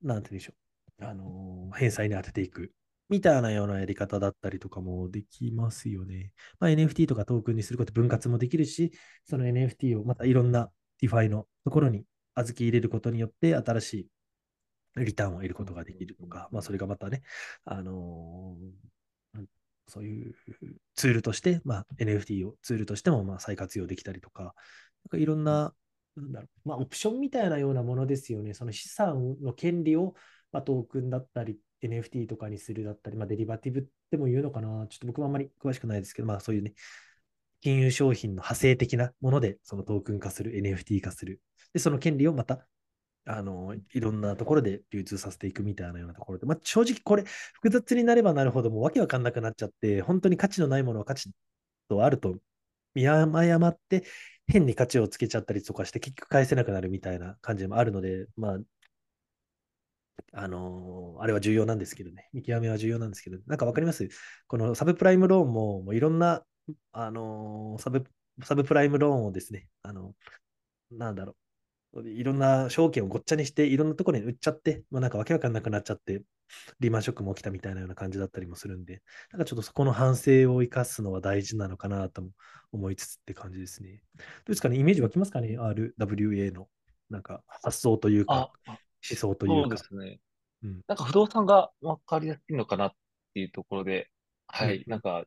[0.03, 0.55] うん、なんて言うんでしょ
[1.01, 2.73] う、あの返済に当てていく。
[3.11, 6.33] みたいなようなやり方だったりとかもできますよね。
[6.59, 8.93] まあ、NFT とかトークンにすること分割もできるし、
[9.25, 10.71] その NFT をまたいろんな
[11.03, 12.05] DeFi のところに
[12.35, 14.09] 預け入れることによって新しい
[14.97, 17.23] リターンを得ることができるとか、まあ、それがまたね、
[17.65, 18.94] あのー、
[19.89, 20.35] そういう
[20.95, 24.53] ツールとして、まあ、NFT をツールとしてもまあ再活用できたりとか、なん
[25.11, 25.75] かいろんな、
[26.17, 28.55] なんだろう、まあ、オプションみたいなようなものですよね。
[28.55, 30.15] その資産の権利を、
[30.53, 34.87] まあ、トークンだったり、NFT とかにするだったり、まあ、デリバティブっても言うのかな。
[34.89, 36.73] ちょっと僕もあんまり詳しくないですけど、まあ、そういうね、
[37.61, 41.41] 金融商品の派生的なもので、そのトークン化する、NFT 化する。
[41.73, 42.67] で、その権利をまた
[43.27, 51.31] あの、いろんなところで流通させていくみたいなようなところで、まあ、正直これ、複雑になればなるほど、もうわけわかんなくなっちゃって、本当に価値のないものは価値
[51.89, 52.37] とあると
[52.95, 54.05] 見誤って、
[54.47, 58.59] 変に価値をつけちゃったりとかして、結局返せなくなるみたいな感じもあるので、まあ、
[60.33, 64.09] あのー、あれは重要なんですけどね、見極めは重要なんですけど、なんかわかります？
[64.47, 66.45] このサブプライムローンも、もういろんな、
[66.93, 68.05] あのー、サブ、
[68.43, 70.15] サブプライムローンをですね、あの、
[70.93, 71.37] なんだろう、
[72.03, 76.23] いろんな証券をごっちゃにして、いろんなところに売っちゃって、まあ、なんかわけわかんなくなっちゃって、
[76.81, 79.03] リーマンショックも起きたみたいなような感じだったりもするんで、
[79.33, 82.25] なんかちょっとそこの反省を生かすのは大事なのかなと
[82.73, 84.01] 思いつつって感じですね。
[84.17, 86.69] どうですかね、イメージ湧きますかね、RWA の
[87.11, 88.77] なんか発想というか、思
[89.17, 89.77] 想というか。
[89.77, 90.21] そうですね。
[90.63, 92.93] うん、なんか不動産がわかりやすいのかなっ
[93.35, 94.11] ていうところで、
[94.47, 95.23] はい、うん、なんか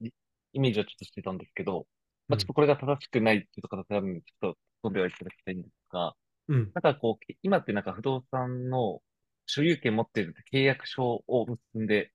[0.53, 1.85] イメージはちょっとしてたんですけど、
[2.27, 6.15] まあ、ちょっとこれが正しくないっていうところで、ちょっと飛んではいただきたいんですが、
[6.47, 6.71] うん。
[6.73, 9.01] なんかこう、今ってなんか不動産の
[9.45, 12.11] 所有権持ってる契約書を結んで、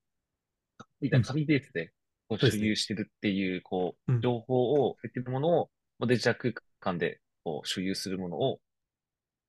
[1.01, 1.91] みたいな紙ベースで
[2.27, 5.69] こう所有してるっていう、こう、情報を得てるものを、
[6.07, 8.59] デジタル空間でこう所有するものを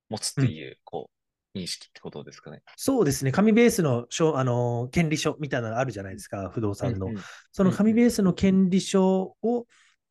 [0.09, 1.09] 持つっていう、こ
[1.53, 2.61] う、認識ってことですかね。
[2.75, 3.31] そうですね。
[3.31, 7.07] 紙ベースの書、あの、権利書みたいなのあるじゃないですか、不動産の。
[7.07, 9.65] うんうん、その紙ベースの権利書を、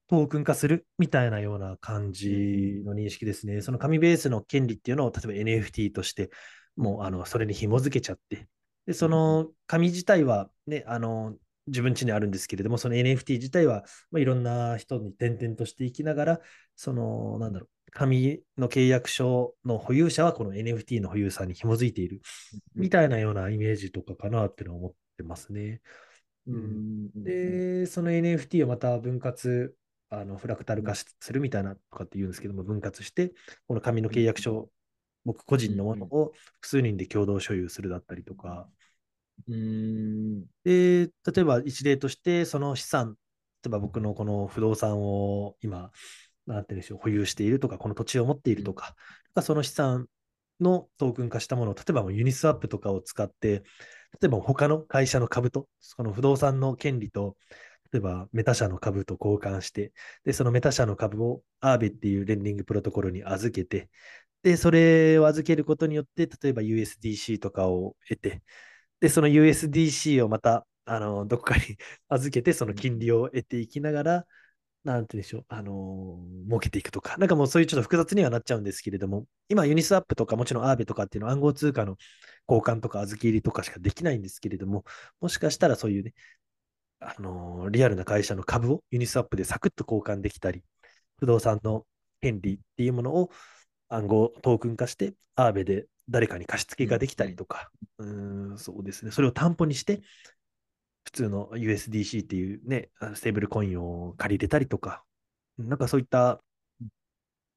[0.09, 3.63] トークン化するみたいなような感じの認識ですね。
[3.63, 6.31] その紙ベースの権利っていうのを、例えば NFT として、
[6.77, 8.49] もうあのそれに紐付けちゃって、
[8.87, 11.35] でその紙自体は、ね、あの
[11.67, 16.41] 自分家にあるんですけれども、その NFT 自体は、まあ、いろんな人に転々としていきながら、
[16.77, 22.21] その、なんだろう、紙の契約書の保有者はこの NFT の保有者に紐づいている
[22.75, 25.81] みたいなようなイメージとかかなっていうのは思ってますね。
[26.47, 29.75] うん、で、その NFT をまた分割
[30.11, 33.33] あのフラクタル化するみたいなとかって言うんですけども、分割して、
[33.67, 34.71] この紙の契約書、
[35.25, 38.69] 僕個人のものを複数人で共同所有するだったりとか、
[39.49, 40.43] うん。
[40.65, 43.17] で、例えば一例として、その資産、
[43.65, 45.91] 例えば僕のこの不動産を今、
[46.47, 48.95] なんてうんでしょう、保有しているとか、この土地を持っているとか、
[49.35, 50.07] うん、その資産
[50.61, 53.63] のトークン化したものを、例えばユニスワップとかを使って、
[54.21, 57.37] 例えば他の会社の株と、その不動産の権利と、
[57.95, 59.93] 例えばメタ社の株と交換して、
[60.25, 63.89] で、そのメタ社の株をアーベっていうレンディングプロトコルに預けて、
[64.43, 68.43] で、それを預けることによって、例えば USDC とかを得て、
[69.01, 71.63] で、その USDC をまた、あの、どこかに
[72.09, 74.27] 預けて、その金利を得ていきながら、
[74.85, 81.97] なんて言うんでしょう、あのー、儲けていくとか、なんかもうそういうちょっと複雑にはなっちゃうんですけれども、今ユニスワップとかもちろんアーベとかっていうのは暗号通貨の
[82.49, 84.85] 交換とか預け入りとかしかできないんですけれども、
[85.21, 86.15] もしかしたらそういうね、
[87.01, 90.63] あのー、リアルな会社の株をユニスワップでサクッと交換できたり、
[91.19, 91.87] 不動産の
[92.21, 93.31] 権利っていうものを
[93.89, 98.59] 暗号トークン化して、アーベで誰かに貸し付けができたりとか、うん、うん。
[98.59, 100.03] そうですね、それを担保にして、
[101.05, 105.05] 普通の USDC っていうね、ステーブルコインを借りれたりとか、
[105.59, 106.43] なんかそういった、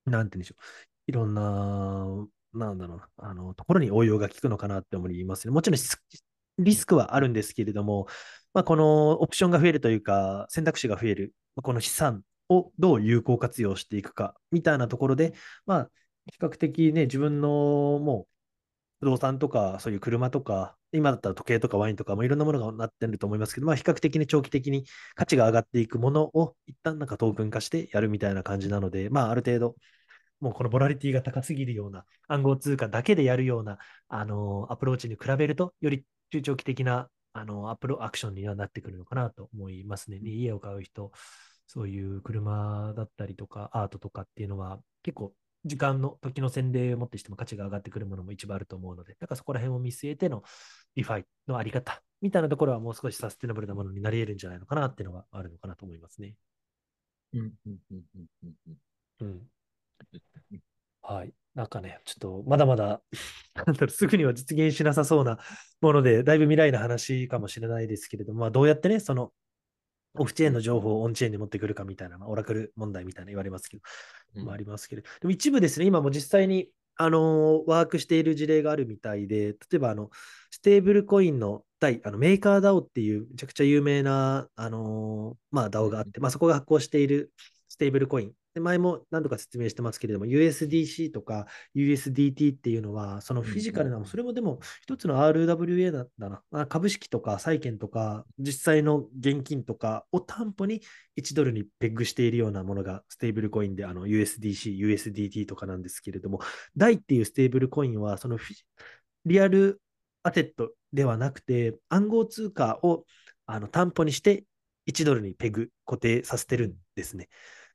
[0.05, 0.63] なんて言うんでしょう、
[1.07, 2.05] いろんな、
[2.53, 5.53] なんだろうな、あの、ところに応用が効くのかなって思いますね。
[5.53, 5.79] もちろん
[6.59, 8.07] リスクはあるんですけれども、
[8.57, 15.35] まあ、このオプションが増えるというか、選択肢が増える、この資産をどう有効活用していくかみたいなところで、
[15.67, 15.89] まあ、
[16.25, 17.49] 比較的ね、自分の
[17.99, 18.25] も
[19.01, 29.75] う不動産とか、そういう車とか、今だったら時計とかワインとかもいろんなものがなってると思いますけど、まあ、比較的に長期的に価値が上がっていくものを一旦なんかトークン化してやるみたいな感じなので、まあ、ある程度、
[30.39, 33.77] もうこのボラリティが高すぎるような暗号通貨だけでやるような、
[34.07, 37.07] あのー、アプローチに比べると、より中長期的な
[37.39, 40.17] あの、アプロ、アクションにはなってくるのかなと思いますね。
[40.23, 41.11] 家を買う人、
[41.67, 45.33] そういう車だったりとか、アートとかっていうのは、結構、
[45.65, 50.43] 時間の時の洗礼をもってしても価値が上がってくるものも一部あると思うので、だからそこら辺を見据えての
[50.95, 56.35] ReFi のあり方みたいなところはもう少しサステナブルなものになり得るんじゃないのかなっていうのがあるのかなと思いますね。
[59.19, 59.49] うん。
[61.01, 61.33] はい。
[61.57, 63.01] なんかね、ちょっとまだまだ
[63.55, 65.39] なんだろうすぐには実現しなさそうな
[65.81, 69.33] もので、だいぶ未来の話かもしれないですけれども、まあ、どうやってね、その
[70.19, 73.83] オフチェーンの情報をオンチェーンに持ってくるかみたいな、まあ、オラクル問題みたいな言われますけど、
[74.35, 80.11] うんまあ、ありますけど、でも一部ですね、今も実際に、あのーワークしている事例があるみたいで、例えば、あの、
[80.51, 87.31] ステーブルコインの対、あのメーカー DAO っていうめちゃくちゃ有名な、あのーまあ、DAO があって、まあ、そこが発行している
[87.67, 88.33] ステーブルコイン。
[88.57, 91.45] で前も何度か説明してますけれども、USDC とか
[91.75, 100.81] USDT っていうのは、そのフィジカルな、うんそれもでも一つの RWA だだな、あ株式とか債券とか、実際の現金とかを担保に
[101.17, 106.39] 1ドルにペッグしているようなものがステーブルコインであの USDC、USDT とかなんですけれども、
[106.75, 108.63] DAI っていうステーブルコインは、そのフィジ
[109.25, 109.79] リアル
[110.23, 113.05] アセットではなくて、暗号通貨を
[113.45, 114.45] あの担保にして
[114.87, 117.29] 1ドルにペグ、固定させてるんですね。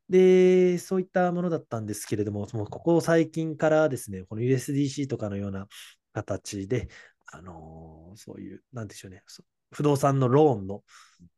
[0.08, 5.68] で、そういったものだったんですけれども、そのここ最近からですね、この USDC とかのような
[6.12, 6.88] 形で、
[7.32, 9.22] あのーそういう、なんでしょうね、
[9.70, 10.82] 不動産のローンの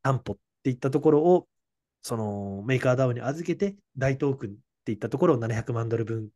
[0.03, 1.49] 担保っていったところを、
[2.03, 4.55] そのメーカー DAO に預けて、大トークンっ
[4.85, 6.31] ていったところを700万ドル分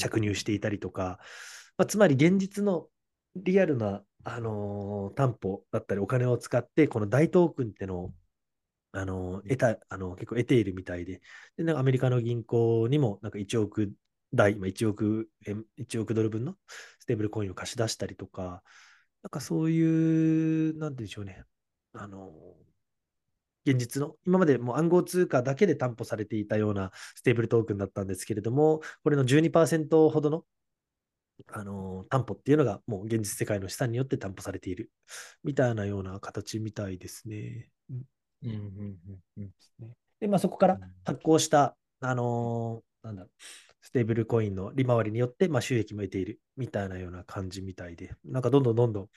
[0.00, 1.18] 借入していたりとか、
[1.78, 2.88] まあ、つまり現実の
[3.36, 8.14] リアルな、あのー担保だったりお金を使って、この DAI トークンってのを、
[8.92, 11.20] あのー得た、あの結構得ているみたいで、
[11.56, 13.92] でなんかアメリカの銀行にもなんか1億
[14.34, 16.56] 台、まあ、1億円、1億ドル分の
[17.00, 18.62] ステーブルコインを貸し出したりとか、
[19.22, 21.44] なんかそういう、なんて言うんでしょうね、
[21.94, 22.32] あの
[23.66, 30.44] 現実の、今までもう暗号通貨だけで担保されていたようなステーブルトークンだったんですけれども、これの12%ほどの
[31.48, 34.90] あの担保っていうのがもう現実世界の資産によって担保されている
[35.44, 37.70] みたいなような形みたいですね。
[37.90, 38.02] うん
[38.46, 38.98] うんうん
[39.38, 39.50] うんうん
[40.20, 43.32] で、まあ、そこから発行した、あのーなんだろう、
[43.82, 49.08] ステーブルコインの利回りによって、まあ、収益も得ているみたいなような感じみたいで、なんかどんどんどんどん、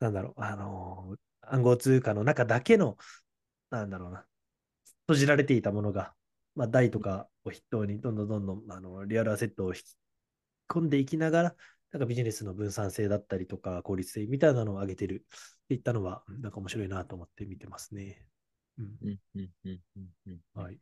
[0.00, 1.18] なんだろう、あのー
[1.50, 2.98] 暗号通貨の中だけの、
[3.70, 4.26] なんだろうな、
[5.02, 6.14] 閉じられていたものが、
[6.54, 9.84] まあ、台とかを筆頭に、どんどんどんどん、あの、リアルアセットを引き
[10.68, 11.56] 込んでいきながら、
[11.92, 15.24] なんかビジネスの分散性だったりとか、効率性みたいなのを上げてる
[15.64, 18.24] っていったのは、なんか面白いなと思って見てますね。
[18.78, 18.96] うん。
[19.02, 20.78] うんうんうんうんうんはい。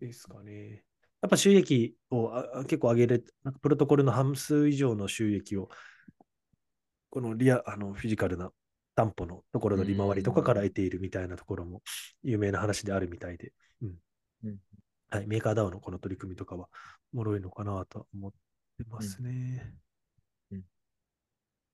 [0.00, 0.84] ですかね。
[1.22, 5.68] やっぱ収益をああ結構上げる、なんかプロトコルの半数以上の収益を、
[7.10, 8.52] このリア、あの、フィジカルな
[8.94, 11.82] 担保のところの利回りとかから得ているみたいなところも
[12.22, 13.94] 有名な話であるみたいで、うん
[14.44, 14.56] うん
[15.10, 16.68] はい、メーカー DAO のこの取り組みとかは
[17.12, 18.32] おもろいのかなと思っ
[18.78, 19.74] てますね。
[20.50, 20.62] うん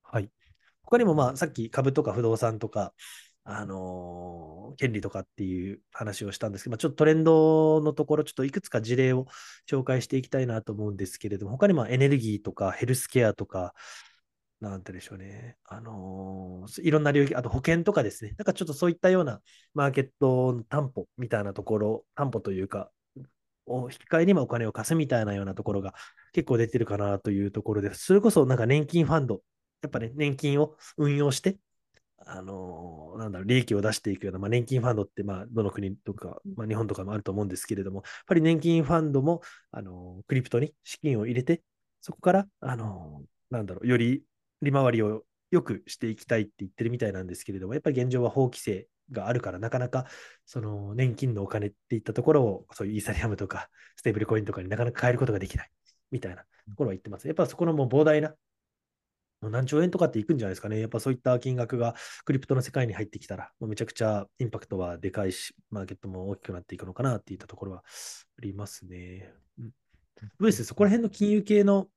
[0.04, 0.30] はい。
[0.82, 2.92] 他にもまあさっき株とか不動産とか、
[3.44, 9.26] あの権利とかっていう話をしたんですけど、まあ、ちょっとトレンドのところ、ちょっといくつか事例を
[9.68, 13.74] 紹介していきたいなと思うんですけれども、他にもエネルギーとかヘルスケアとか、
[14.60, 19.40] なんてでしょうね、あのいろんな領域、あと保険とかですね、なんかちょっとそういったような
[19.74, 22.90] マーケットの担保みたいなところ、担保というか、
[23.66, 25.94] を引き換えにもお金を貸すみたいなようなところが
[26.32, 28.04] 結構出てるかなというところです。
[28.04, 29.42] それこそなんか年金ファンド、
[29.82, 31.58] やっぱね、年金を運用して、
[32.26, 41.62] あのーなんだろう、利益を出していくような、まあ、年金ファンドって、まあ、どの国とか、まあ、日本とかもあると思うんですけれども、やっぱり年金ファンドも、あのークリプトに資金を入れて、
[42.00, 44.22] そこから、あのーなんだろう、より
[44.62, 50.06] 利回りを良くしていきたいって言ってるみたいなんですけれども、やっぱり現状は法規制があるから、なかなか、
[50.46, 55.70] その年金のお金っていったところを、そういうイーサリアムとか、ステーブルコインとかになかなか変えることができない、
[56.10, 56.46] みたいなと
[56.76, 57.26] ころは言ってます。
[57.26, 58.34] やっぱそこのもう膨大な、
[59.50, 60.80] 何兆円とかっていくんじゃないですかね。
[60.80, 67.82] やっぱそういった金額がクリプトの世界に入ってきたら、もうめちゃくちゃインパクトはでかいし、マーケットも大きくなっていくのかなっていったところはあ
[68.40, 69.32] りますね。
[69.58, 69.72] うん、ど
[70.40, 71.88] うですそこら辺の金融系の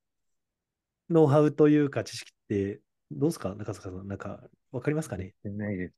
[1.09, 2.81] ノウハウというか知識って、
[3.11, 3.53] どうですか？
[3.55, 4.41] 中坂さん、なんか、
[4.71, 5.35] わかりますかね？
[5.43, 5.93] ないです。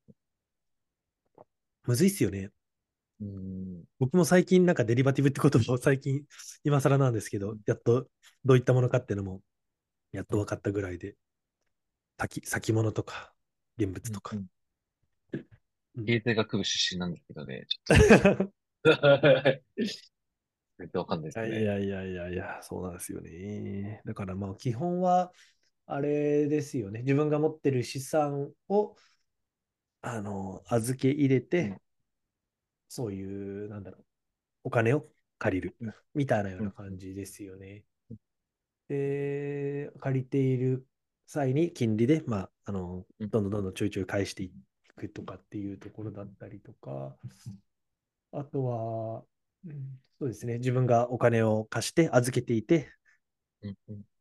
[1.86, 2.50] むずいっすよね。
[3.22, 3.84] うん。
[3.98, 6.24] 僕も最近なんかデリバティブって言葉を最近
[6.66, 8.08] 今更なんですけど、やっと
[8.44, 9.42] どういったものかっていうのも
[10.12, 11.16] やっと分かったぐらいで、
[12.20, 13.34] 先先物とか
[13.78, 14.38] 現物とかう。
[14.38, 14.48] ん
[15.96, 18.18] うん経済学部出身なんですけどね、ちょっと。
[20.80, 21.64] 全然わかんないですいね。
[21.64, 24.02] やいやいやいや、そうなんですよね。
[24.06, 25.32] だからまあ基本は、
[25.86, 27.02] あれですよね。
[27.02, 28.96] 自分が持ってる資産を、
[30.02, 31.78] あの、預け入れて、うん
[32.90, 34.06] そういう、なんだろう、
[34.66, 35.08] お金を
[35.40, 37.86] 借りるうんみたいなような感じですよね。
[38.88, 40.88] で、借りている
[41.28, 43.30] 際に金利で、まあ、あの、うん。
[43.30, 44.52] どんどんどんどんちょいちょい返してい
[44.96, 47.16] くとかっていうところだったりとか、
[48.32, 49.24] あとは、
[50.20, 50.58] そうですね。
[50.58, 52.90] 自分がお金を貸して預けていて、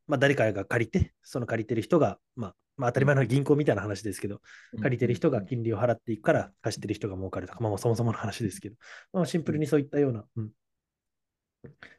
[0.07, 4.41] まあ、誰かが借りて、その借りてる人が、まあ、まあ、当たり前の銀行みたいな話ですけど、
[4.83, 8.77] 借りてる人が金利を払っていくから、貸してる人が儲かるとか、まあ、そもそもの話ですけど、
[9.13, 10.51] まあ、シンプルにそういったような、うん、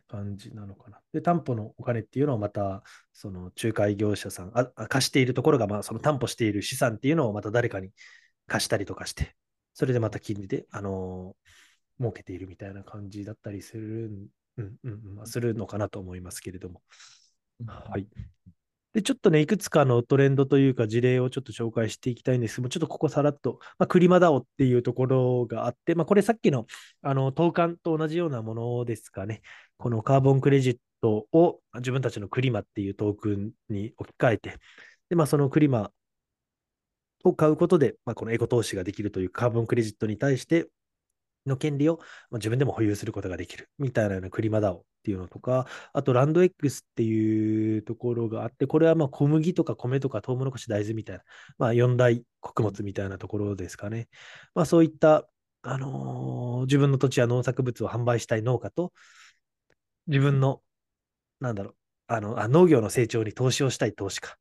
[0.07, 1.01] 感じなのかな。
[1.13, 2.83] で、担保のお金っていうのをまた、
[3.13, 7.91] その仲介業者さん、あ貸しているところが、まあ、その担保している資産っていうのをまた誰かに
[8.47, 9.35] 貸したりとかして、
[9.73, 14.11] それでまた金利で、あのー、儲けているみたいな感じだったりする、
[14.57, 16.81] うんうんまあ、するのかなと思いますけれども。
[17.65, 18.07] はい。
[18.97, 26.65] で、ちょっとね、いくつかのトレンドというか事例をちょっと紹介していきたいんですけども、ちょっとここさらっと、まあ、クリマダオっていうところがあって、まあ、これさっきの
[27.03, 29.43] あの投函と同じようなものですかね。
[29.77, 34.55] このカーボンクレジットを自分たちのクリマっていうトークンに置き換えて、
[35.09, 35.91] で、まあ、そのクリマ
[37.23, 40.69] を買うことで、まあ、このエコ投資ができるというカーボンクレジットに対して
[41.47, 41.99] の権利を
[42.33, 51.23] 自分でも保有することができるみたいなようなクリマダオっていうのとか、あとランド X っていうところがあって、これはま小麦とか米とかトウモロコシ、大豆みたいな、
[51.57, 54.09] まあ四大穀物みたいなところですかね。
[54.53, 55.27] まあそういった、
[55.61, 58.91] あのー、自分の土地や農作物を販売したい農家と、
[60.07, 60.61] 自分の、
[61.39, 61.75] なんだろう、
[62.07, 64.37] あのあ農業の成長に投資をしたい投資家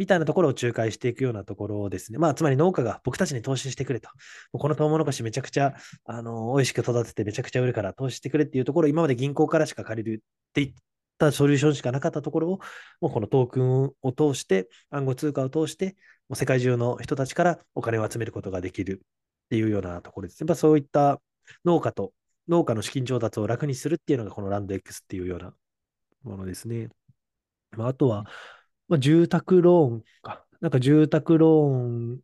[0.00, 2.16] みたいなところを仲介していくようなところですね。
[2.16, 4.08] まあ、つまり農家が僕たちに投資してくれと。
[4.50, 5.74] このトウモロコシめちゃくちゃ、
[6.06, 10.76] あの、美味しく育ててめちゃくちゃ売るから投資してくれっていうところ、今まで銀行からしか借りるって言っ
[11.18, 12.60] たソリューションしかなかったところを、
[13.02, 15.96] もうこのトークンを通して、暗号通貨を通して、
[16.30, 20.40] もう世界中の人たちからお金を集めることができるっていうようなところです。
[20.40, 21.20] やっぱそういった
[21.66, 22.14] 農家と
[22.48, 25.52] 農家の資金調達を楽にするっていうのがこのランド X っていうような
[26.22, 26.88] ものですね。
[27.76, 28.24] まあ、あとは、
[28.90, 30.44] まあ、住宅ローンか。
[30.60, 32.20] なんか住宅ローン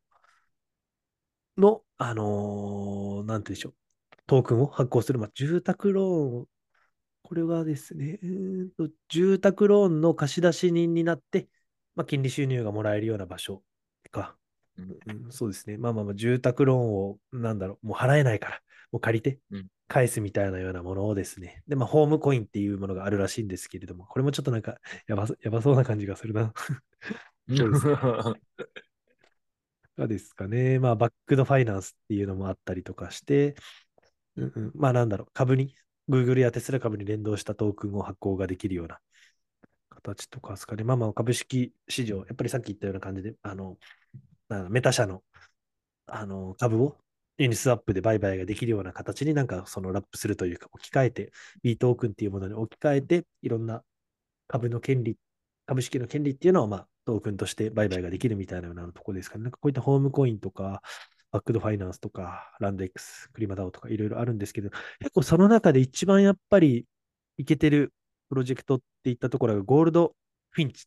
[1.56, 3.74] の、あのー、なんてでしょう。
[4.26, 5.18] トークンを発行する。
[5.18, 6.46] まあ、住宅ローン、
[7.22, 11.48] これはですね、えーと、住宅ローンの貸出人になって、
[11.94, 13.62] まあ、金利収入がもらえるような場所
[14.10, 14.36] か。
[15.06, 15.78] うん、そうですね。
[15.78, 18.60] まあまあまあ、住宅ローンを、なんだろう、もう払えないから、
[18.90, 19.40] もう借りて、
[19.88, 21.62] 返すみたいなようなものをですね。
[21.68, 26.52] で、まあ、ホームコインっていうものがあるらしいんですけれども、これもちょっとなんかやば、やばそうな感じがするな。
[27.48, 27.94] そうですね。
[29.96, 30.78] がですかね。
[30.78, 33.54] まあ、バックドファイナンスっていうのもあったりとかして、
[34.36, 35.74] うんうん、まあ、なんだろう、株に、
[36.08, 39.00] Google やテスラ株に連動したトークンを発行ができるような
[39.90, 40.84] 形とかですかね。
[40.84, 43.78] まあまあ、株式市場、やっぱりさっき言ったような感じで、あの、
[44.68, 45.22] メタ社の
[46.06, 46.96] あの株を
[47.38, 51.32] ユニスワップで売買ができるような形になんかそのラップするというか置き換えて、
[51.62, 53.82] B トークンっていうものに置き換えて、いろんな
[54.48, 55.16] 株の権利、
[55.66, 59.44] 株式の権利っていうのをまあトークンとして売買ができるみたいなようなところですかね。
[59.44, 60.82] なんかこういったホームコインとか、
[61.30, 64.70] バックドファイナンスとか、ランド X、クリマダオとかいろいろあるんですけど、
[65.00, 66.86] 結構その中で一番やっぱり
[67.36, 67.92] いけてる
[68.28, 70.14] プロジェクトっていったところがゴールド
[70.50, 70.86] フィンチ。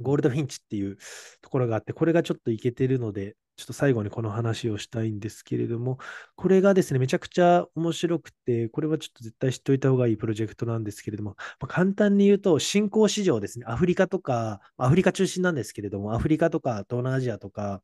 [0.00, 0.98] ゴールドフィンチっていう
[1.40, 5.98] ところがあって、これがちょっといけてるので、ちょっと最後にこの話をしたいんですけれども、
[6.36, 17.82] これがですね、めちゃくちゃ面白くて、これはちょっと絶対知っておいた方がいいプロジェクトなんですけれども、まあ、簡単に言うと、新興市場ですね、アフリカとか、アフリカ中心なんですけれども、アフリカとか東南アジアとか、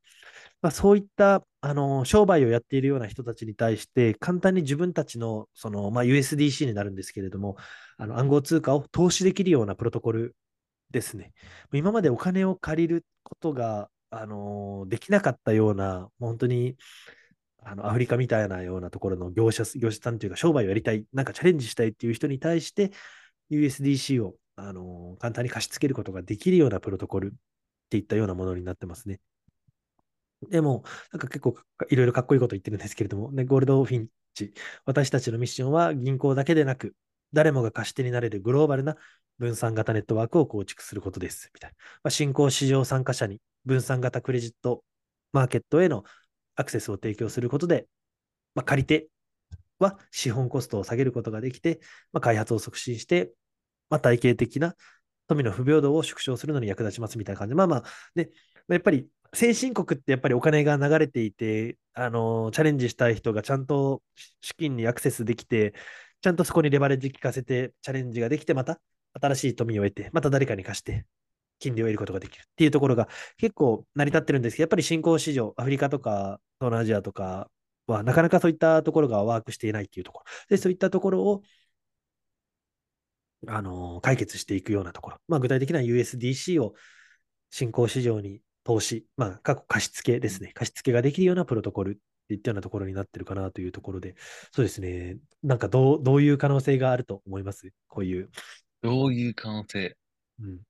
[0.60, 7.56] まあ、そういったあの商売をやっているような人たちに対して、簡単に自分たちのその、まあ、USDC になるんですけれども、
[7.96, 10.36] あの暗号通貨を投資できるようなプロトコル
[10.90, 11.32] ですね。
[11.72, 16.76] 今までお金を借りることがあの、できなかったような、本当に、
[17.64, 22.92] あの、アフリカみたいなようなところの業者、業者さんというか、商売をやりたい、なんかチャレンジしたいっていう人に対して、
[23.50, 27.30] USDC を、あの、簡単に貸し付けることができるようなプロトコルっ
[27.88, 29.20] ていったようなものになってますね。
[30.50, 31.56] でも、なんか結構
[31.88, 34.52] いろいろかっこいいこと言ってるんですけれども、ね、ゴールドフィンチ、
[34.84, 36.94] 私たちのミッションは銀行だけでなく、
[37.32, 38.96] 誰もが貸し手になれるグローバルな
[39.38, 41.50] 分散型ネットワークを構築することです。
[41.54, 41.76] みたいな。
[42.04, 44.84] まあ、新興市場参加者に分散型クレジット
[45.32, 46.04] マーケットへの
[46.56, 47.86] アクセスを提供することで、
[48.54, 49.08] まあ、借り手
[49.78, 51.80] は資本コストを下げることができて、
[52.12, 53.32] まあ、開発を促進して、
[53.90, 54.74] まあ、体系的な
[55.28, 57.50] 富の不平等を縮小するのに役立ちますみたいな感じ。
[57.50, 57.84] で、まあまあ、
[58.14, 58.30] ね、
[58.68, 64.02] やっぱり先進国ってやっぱりお金が流れていて、あのチャレンジしたい人がちゃんと
[64.40, 65.74] 資金にアクセスできて、
[66.20, 68.78] ちゃんとそこにレバレッジ効かせてチャレンジができて、また
[69.20, 71.06] 新しい富を得て、また誰かに貸して、
[71.62, 77.50] 金利を得ることができるっていうところが結構成り立ってるんですけど、やっぱり新興市場、アフリカとか東南アジアとか
[77.86, 80.24] は、なかなかそういったところがワークしていないっていうところ。
[80.48, 81.42] で、そういったところを、
[83.46, 85.18] あのー、解決していくようなところ。
[85.28, 86.74] まあ、具体的な USDC を
[87.50, 90.52] 新興市場に投資、まあ、過去貸付ですね。
[90.54, 91.96] 貸付ができるようなプロトコルっ
[92.34, 94.14] いったようなところになってるかなというところで、
[94.52, 95.18] そうですね。
[95.42, 97.72] なんかどう、どういう可能性があると思います？
[97.88, 98.30] こういう。
[98.82, 99.96] どういう可能性？
[100.40, 100.60] うん。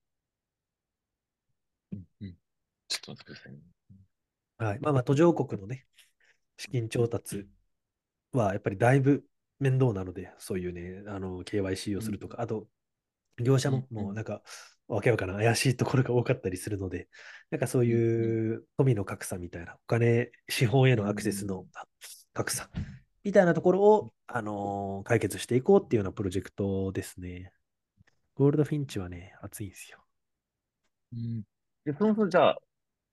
[2.93, 3.59] ちょっと待ってくださいね。
[4.59, 4.81] はい。
[4.81, 5.87] まあまあ、途上国のね、
[6.57, 7.49] 資金調達
[8.33, 9.25] はやっぱりだいぶ
[9.59, 12.69] 面倒なので、そういうね、あの、KYC をするとか、あと、
[13.39, 14.43] 業者ももうなんか、
[14.89, 17.09] わけわからん怪しいところが多かったりするので、
[17.51, 21.67] なんかそういう富の格差みたいな、お金、資本へのアクセスの
[22.35, 22.71] 格差
[23.25, 27.53] みたいなところを、あのー解決していこうっていうようなプロジェクトですね。
[28.35, 30.05] ゴールドフィンチはね、熱いんですよ。
[31.13, 31.43] うん。
[31.85, 32.59] で、そもそもじゃあ、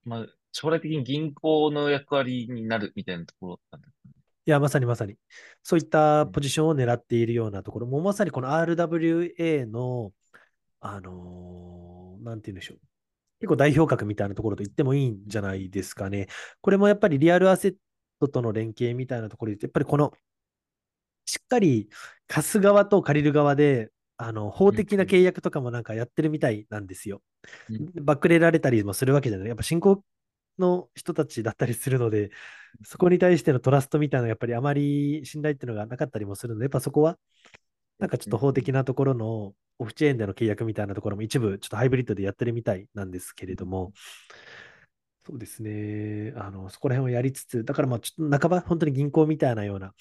[0.09, 4.13] まあ、将来的に銀行の役割になるみたいなところなんですかね。
[4.45, 5.15] いや、まさにまさに。
[5.63, 10.11] そういったポジションを狙っているようなところも、まさにこの RWA の、
[10.81, 12.79] あのーなんて言うんでしょう。
[13.39, 16.27] 結構代表格みたいなところと言ってもいいんじゃないですかね。
[16.61, 17.75] これもやっぱりリアルアセッ
[18.19, 20.13] トとの連携みたいなところで、やっぱりこの、
[21.25, 21.89] しっかり
[22.27, 23.91] 貸す側と借りる側で、
[24.21, 27.21] あの、法的な契約とかもなんかやってるみたいなんですよ。
[28.01, 29.47] バックレられたりもするわけじゃない。
[29.47, 30.03] やっぱ信仰
[30.59, 32.29] の人たちだったりするので、
[32.83, 37.17] そこに対してのトラストみたいなやっぱりあまり信頼っていうのがなかったりもするので、やっぱそこは、
[37.97, 43.93] なんかちょっと法的なところのオフチェーンでの契約みたいなところも一部ちょっとハイブリッドでやってるみたいなんですけれども、
[45.25, 49.93] そうですね、あの、そこら辺をやりつつ、だからまあちょっと半ば本当に銀行みたいなような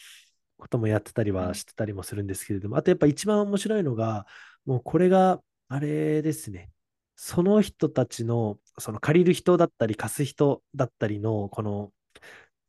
[0.58, 4.26] こともやってたりはしてたりもするんですけれども、あとやっぱ一番面白いのが、
[4.66, 6.70] もうこれがあれですね、
[7.16, 11.92] その人たちの、その借りる人だったり貸す人だったりの、この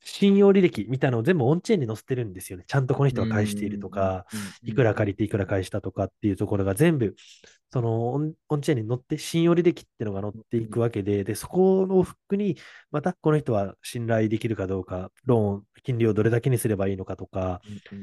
[0.02, 2.64] 信用履歴みたいなのを全部オンチェーンに載せてるんですよね。
[2.68, 4.26] ちゃんとこの人は返しているとか、
[4.64, 7.16] いくら借りていくら返したとかっていうところが全部、
[7.72, 12.58] そのオンオンチェーンに載って信用履歴っていうのが載っていくわけで、で、そこのフックに、
[12.92, 17.62] またこの人は信頼できるかどうか、ローン、金利をどれだけにすればいいのかとか、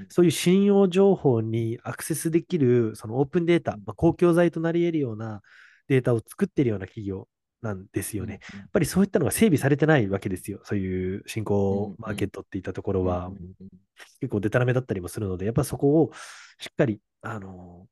[0.08, 5.42] そういう信用情報にアクセスできる、そのオープンデータ、まあ、公共財となり得るような
[5.88, 7.28] データを作っているような企業
[7.62, 8.40] なんですよね。
[8.52, 10.60] やっぱりそういったのが整備されてないわけですよ。
[10.64, 13.30] そういう新興マーケットっていったところは、
[14.20, 16.12] 結構デタラメだったりもするので、やっぱそこを
[16.58, 17.88] しっかり、あの、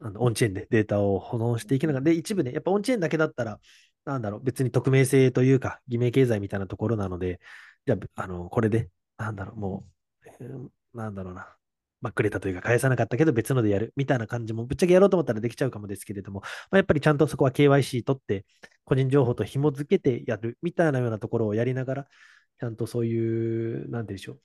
[0.00, 3.60] あのオンチェーンでデータを保存していけながら、で、一部ね、やっぱオンチェーンだけだったら、
[4.04, 7.40] なんだろう、別に匿名性というか、偽名経済みたいなところなので、
[7.86, 9.84] じゃあ、あの、これで、なんだろう、も
[10.24, 11.56] う、えー、なんだろうな、
[12.02, 18.44] まあ、くれたというか返さなかったけど別のでやるみたいな感じもぶっちゃけやろうと思ったらできちゃうかもですけれども、まあ、やっぱりちゃんとそこは KYC 取って
[18.84, 22.06] 個人情報と紐付けてやるみたいなようなところをやりながら、
[22.60, 24.38] ちゃんとそういう、なんてでしょ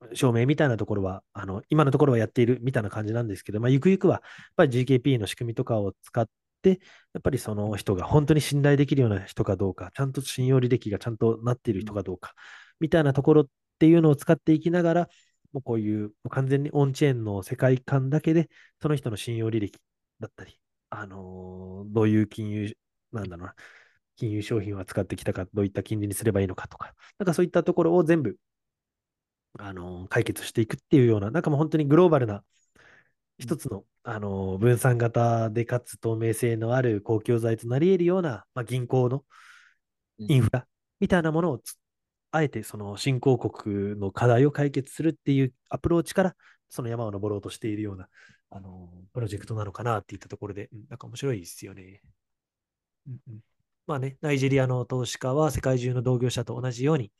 [0.00, 4.22] う、証明みたいなところは、あの今のところはやっているみたいな感じなんですけど、まあ、ゆくゆくはやっ
[4.56, 6.28] ぱり GKP の仕組みとかを使っ
[6.62, 6.74] て、や
[7.18, 12.34] っぱりその人が本当に信頼できるような人かどうか、ちゃんと信用履歴がちゃんとなっている人かどうか、
[12.80, 13.46] みたいなところっ
[13.78, 15.08] ていうのを使っていきながら、
[15.56, 18.50] もうこういう完全にオンチェーンの世界観だけで、
[18.82, 19.80] その人の信用履歴
[20.20, 22.76] だったり、あのー、どういう金融、
[23.10, 23.54] なんだろうな、
[24.16, 28.36] 金融商品を扱ってきたか、どういった金利にすればいいのかとか、なんかそういったところを全部、
[29.58, 32.44] あのー、解決していくっていうような、なんかもう本当にグローバルな
[33.38, 39.24] 一つの、あのー、分散型でかつ透明性のある公共財となり得るような、まあ、銀行の
[40.18, 40.66] インフラ
[41.00, 41.60] みたいなものを
[42.30, 46.36] あえてその新興国の課題を解決するっていうアプローチから、
[46.68, 48.08] その山を登ろうとしているような、
[48.50, 52.02] あの、プロジェクトなのかなっていったところで、うん、なんか面白いですよね。
[53.06, 53.40] うんうん、
[53.86, 57.12] まあね、ナイジェリアの投資家は世界中の同業者と同じように、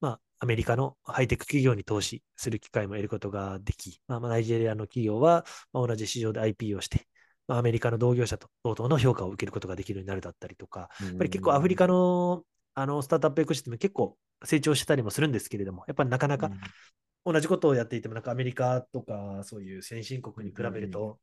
[0.00, 7.06] まあ、アメリカのハイテク企業に投資する機会も得ることができ、まあ、ナイジェリアの企業は同じ市場で IP をして、
[7.48, 16.50] まあ、アメリカの同業者と同等の評価を受けることができるようになるだったりとか、やっぱり結構アフリカのあのスタートアップエコシステム結構成長してたりもするんですけれども、やっぱりなかなか
[17.24, 21.18] 同じことをやっていても、なんかアメリカとかそういう先進国に比べると、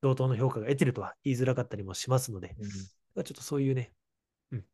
[0.00, 3.92] 同等の評価が得てるとは言いづらかったりもしますので、うん、ちょっとそういうね、
[4.50, 4.64] うん、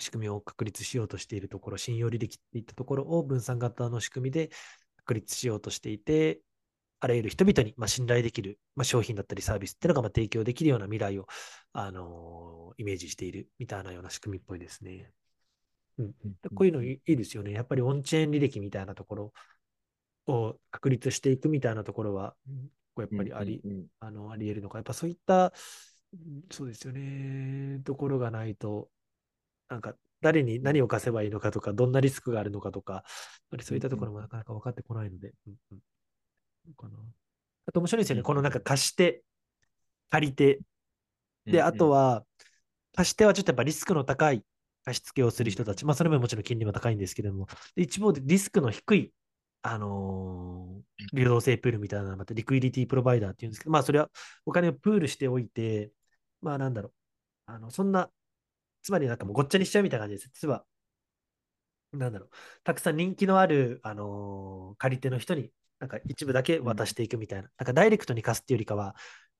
[0.00, 4.50] 仕組みを確立しようとしているところ、信用履歴っていったところを分散型の仕組みで
[4.98, 6.40] 確立しようとしていて、
[7.00, 11.26] あらゆる人々にま信頼できる、ま商品だったりサービスっていうのがま提供できるような未来を、
[11.72, 15.10] あのー、イメージしているみたいなような仕組みっぽいですね。
[15.98, 16.12] うん、
[16.54, 17.52] こういうのいいですよね。
[17.52, 19.32] やっぱりオンチェーン履歴みたいなところ
[20.26, 22.34] を確立していくみたいなところは、
[22.96, 23.62] やっぱりあり、
[24.00, 24.78] あのあり得るのか。
[24.78, 25.52] やっぱそういった、
[26.50, 28.88] そうですよね、ところがないと、
[29.68, 33.04] なんか誰に何を貸せばいいのかとか、どんなリスクがあるのかとか、
[33.62, 35.32] そういったところもなかなか分かってこないので。
[35.46, 35.74] うんう
[36.70, 36.98] ん、かな。
[37.66, 38.22] あと面白いですよね。
[38.22, 39.22] このなんか貸して、
[40.10, 40.60] 借りて、
[41.44, 42.24] で、あとは、
[42.94, 44.44] 貸し手はちょっとやっぱリスクの高い
[44.84, 49.12] 貸付をする人たち、まあ、それももちろん金利も高いんですけれども、一方でリスクの低い、
[49.62, 54.10] あのー、流動性プールみたいなまたリクイリティプロバイダーっていうんですけど、まあ、それは
[54.46, 55.92] お金をプールしておいて、
[56.42, 56.92] まあ、なんだろう、
[57.46, 58.10] あの、そんな、
[58.82, 60.30] つまりなんかもうごっちゃにしちゃうみたいな感じです。
[60.34, 60.64] 実は、
[61.92, 62.30] なんだろう、
[62.64, 68.96] たくさん人気のある、あのー、借り手の人に、なんか一部だけ渡していくみたいな、うん、なんかダイレクトに貸すっていうよりかは、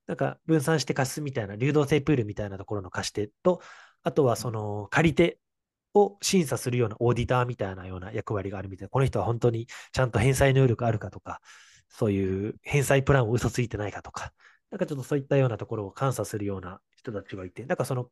[0.07, 3.61] なんか分散して貸すみたいな、流動性プールみたいなところの貸し手と、
[4.05, 5.39] あとはその借り手
[5.95, 11.41] を審査するようなオーディターみたいなような役割があるみたいな、この人は本当にちゃんと返済能力あるかとか、
[11.89, 14.31] そういう返済プランを嘘ついてないかとか、
[14.69, 18.11] なんかちょっとそういったようなところを監査するような人たちがいて、なんかその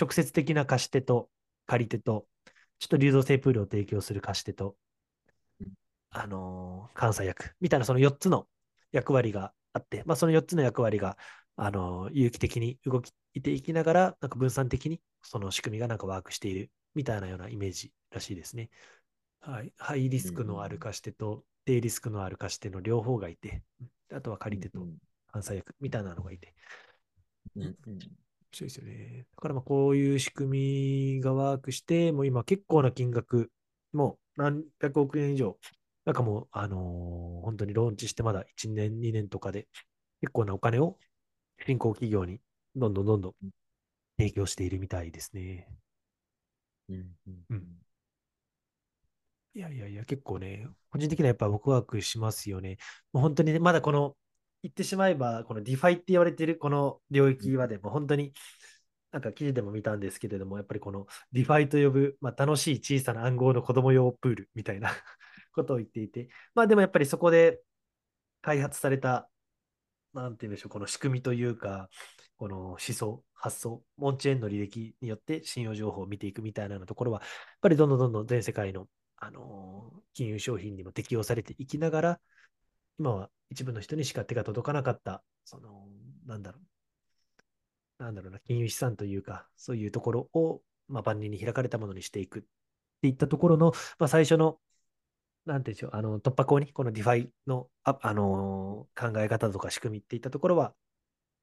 [0.00, 1.28] 直接的な貸し手と
[1.66, 2.26] 借り手と、
[2.78, 4.74] ちょっと流動性プールを提供する貸し手と、
[6.10, 8.46] あのー、監査役みたいなその4つの
[8.92, 11.18] 役割があって、まあ、その4つの役割が、
[11.56, 18.70] あのー、有機的に動きていきながら、なんか分散的にその仕組みがなんかワークしているみたいなようなイメージらしいですね。
[19.40, 19.72] はい。
[19.78, 23.62] ハイリスクのある貸し手と低リスクのある貸し手の両方がいて、
[24.12, 24.80] あとは借り手と
[25.32, 26.54] 監査役みたいなのがいて。
[27.56, 27.98] うんうん
[28.52, 29.26] 白いですよね。
[29.36, 33.50] だからまあこういう仕組みがワークして、もう今結構な金額、
[33.92, 35.58] もう何百億円以上、
[36.04, 39.68] なんかもう、あのー、本当にローンチしてまだ1年、2年とかで、
[40.20, 40.98] 結構なお金を
[41.64, 42.40] 新興企業に
[42.74, 43.34] どんどんどんどん
[44.18, 45.68] 提供しているみたいですね。
[46.88, 47.76] うんうんうん。
[49.54, 52.76] いやいやいや、結構ね、個人的にはやっぱ僕ワークしますよね。
[53.12, 54.16] もう本当にね、まだこの
[54.62, 58.34] 言ってしまえば、この DeFi って言われているこの領域はでも本当に、
[59.12, 64.90] なんか記事でも見たんですけれども、やっぱりこのDeFi と呼ぶ、まあ、楽しい小さな暗号の子供用プールみたいな
[65.54, 67.62] ことを言っていて、まあでもやっぱりそこで
[68.42, 69.30] 開発された、
[70.22, 71.88] なんて言うんでしょう、この仕組みというか、
[72.36, 77.28] この思想、発想、オンチェーンの履歴によって信用情報を見ていくみたいなところは、やっ
[77.60, 82.20] ぱりどんどんどんどん全世界の、あのー、金融商品にも適用されていきながら、
[82.98, 85.86] 今は一部の人にしか手が届かなかった、その、
[86.26, 86.60] なんだろ
[88.00, 92.42] う、なんだろうな、金融資産というか、そういうところを、まあ、万人に開かれたものにしていくっ
[93.02, 94.58] ていったところの、まあ、最初の、
[95.46, 100.74] なんていうんでしょう、あの突破口に、この DeFi のあ、あのー、考え方とか仕組みっていったところは、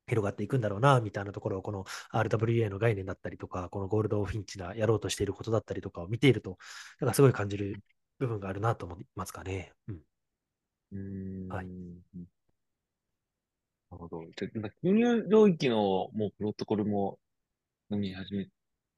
[0.07, 6.57] 広がっていくんだろうな、みたいなところを、この RWA の概念だったりとか、この Goldfinch がやろうとしていることだったりとかを見ていると、
[6.99, 7.81] なんかすごい感じる
[8.19, 9.73] 部分があるなと思いますかね。
[9.87, 10.01] うん。
[10.91, 11.47] うん。
[11.49, 11.67] はい。
[11.67, 11.73] な
[13.91, 14.23] るほど。
[14.35, 17.19] じゃ、なんか金融領域のもうプロトコルも
[17.91, 18.47] 飲み始め、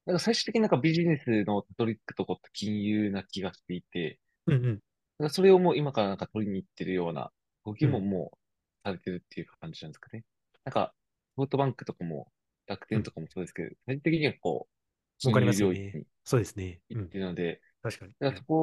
[0.05, 4.79] なんか最終的になんかビジネスのたどり着くとこって金融な気がしていて、うんうん。
[5.19, 7.31] なんかそれをもう今からなんか取りに行ってるような
[7.65, 7.99] 動きうん。
[8.01, 8.37] ももう
[8.83, 10.23] されてるっていう感じなんですかね。
[10.65, 10.93] なんか、
[11.35, 12.31] ソフトバンクとかも
[12.67, 12.99] 楽うん。
[12.99, 14.73] 天とかもそうですけど、最終的にはこう、
[15.19, 15.99] 金わかりま融すよね。
[16.23, 16.81] そうですね。
[16.89, 17.11] 行っうん。
[17.11, 18.15] てるので、確かに。
[18.19, 18.47] だからそうん。
[18.47, 18.55] こ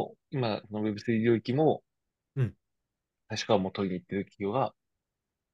[0.00, 1.84] を今、その Web3 領域も
[2.36, 2.56] うん。
[3.28, 4.74] 確かもう取りに行ってる企業が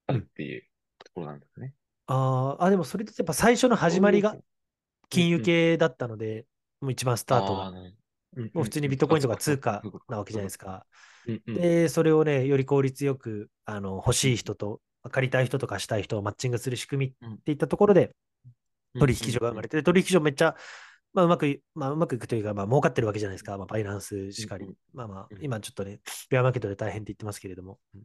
[0.08, 0.18] あうん。
[0.18, 0.62] るっていう
[1.04, 1.74] ところなんですね。
[2.06, 4.38] あーあ、でもそれとやっぱ最初の始まりが
[5.10, 5.52] 金融うん。
[5.52, 6.46] 系だったので、
[6.80, 7.70] もう一番スタートが。
[8.52, 9.82] もう普通にビットコインとか通貨。
[10.08, 10.38] なわけじ。
[10.38, 10.86] ゃないですか。
[11.46, 14.80] で、それをね、より効率よく、あの、欲うんしい人と、
[15.10, 17.38] 借りたい人とかしたい人をマッチングする仕組みっうん。
[17.38, 18.14] ていったところで、
[18.94, 19.32] うん取引。
[19.32, 20.56] 所が生まれて、で取引所めっちゃ、
[21.12, 23.56] まあ、うまくい、まあ、うまくいくというか、まあ、儲かってるわけじゃないですか。
[23.58, 24.66] まあ、バイナンスしかり。
[24.94, 25.44] まあまあ、うん。
[25.44, 27.78] 今ちょっとね、ベアマーケットで大変って言ってますけれども。
[27.94, 28.02] うん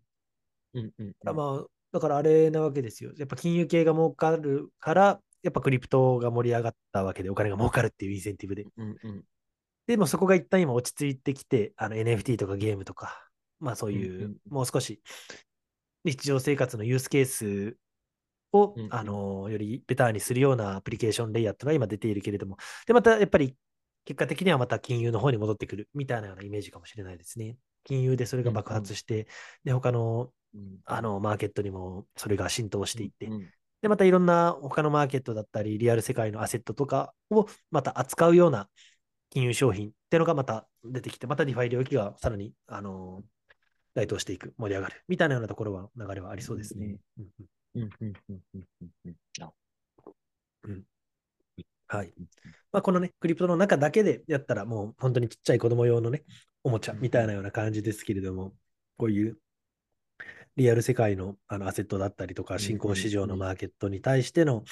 [0.73, 1.35] うんうんうん。
[1.35, 3.11] まあ、だからあれなわけですよ。
[3.17, 8.65] やっぱ金融系が儲かるから、やっぱクリプトが盛り上がったわけで、お金が儲かるっていうインセンティブで。
[8.77, 9.23] うんうん
[9.87, 13.27] でもそこが一旦今落ち着いてきて、あの NFT とかゲームとか、
[13.59, 14.37] まあそういう、うんうん。
[14.49, 15.01] もう少し
[16.03, 17.77] 日常生活のユースケース
[18.51, 18.93] を、うんうん。
[18.93, 23.55] あの、よりベターにするようなアプリケーションレイヤーっていうのが今出ているけれども、で、またやっぱり
[24.05, 27.57] 結果的にはまた金融の方に戻ってくるみたいなようなイメージかもしれないですね。
[27.83, 28.83] 金融でそれが爆うんうん。
[28.83, 29.27] 発して、
[29.63, 30.79] で、他の、うん。
[30.85, 33.49] あの、マーケットにもそれが浸透していって、うんうん。
[33.81, 38.69] で、またいろんな他のマーケットだったり、リアル世界のアセットとかをまた扱うような
[39.31, 43.23] 金融商品っていうのがまた出てきて、また DeFi 領域がさらに、あの
[43.95, 46.97] 台頭していく、盛り上がるみたいなようなところは流れはありそうですね。
[51.87, 52.13] はい。
[52.71, 56.23] まあ、このね、クリプトの中だけでやったら、もう本当にちっちゃい子供用のね、
[56.63, 58.53] おもちゃみたいなような感じですけれども、
[58.97, 59.37] こういう
[60.55, 64.63] リアル世界のあのアセットだったりとか、新興市場のマーケットに対しての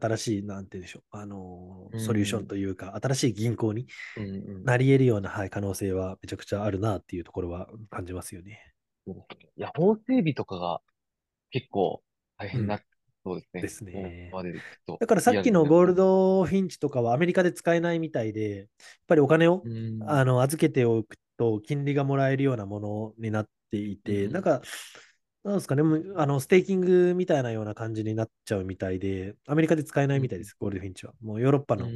[0.00, 3.86] 新しい、なんて言うんでしょう、あのうソリューションんというか、新しい銀行に
[4.16, 4.28] うんう
[4.60, 4.64] ん。
[4.64, 8.72] なり得るような、はい、可能性はめちゃくちゃあるなっていうところは感じますよね。
[9.06, 9.12] い
[9.60, 10.80] や、法整備とかが
[11.50, 12.02] 結構
[12.38, 12.50] 大うん。
[12.52, 12.86] 変になって
[13.24, 13.62] そうですね。
[13.62, 14.30] ですね。
[15.00, 18.66] だからさっきのゴールリドフィンチとかはアメリカで使えないみたいで、やっ
[19.06, 20.02] ぱりお金をうん。
[20.06, 24.32] あの預けておくと金利がもらえるようなものになっていて、うん。
[24.32, 24.60] なんか、
[25.44, 31.12] なんですかね、もうあのステーキングみたいなような感じになっちゃうみたいで、アメリカで使えないみたいです、ゴールドフィンチは。
[31.20, 31.86] もうヨーロッパの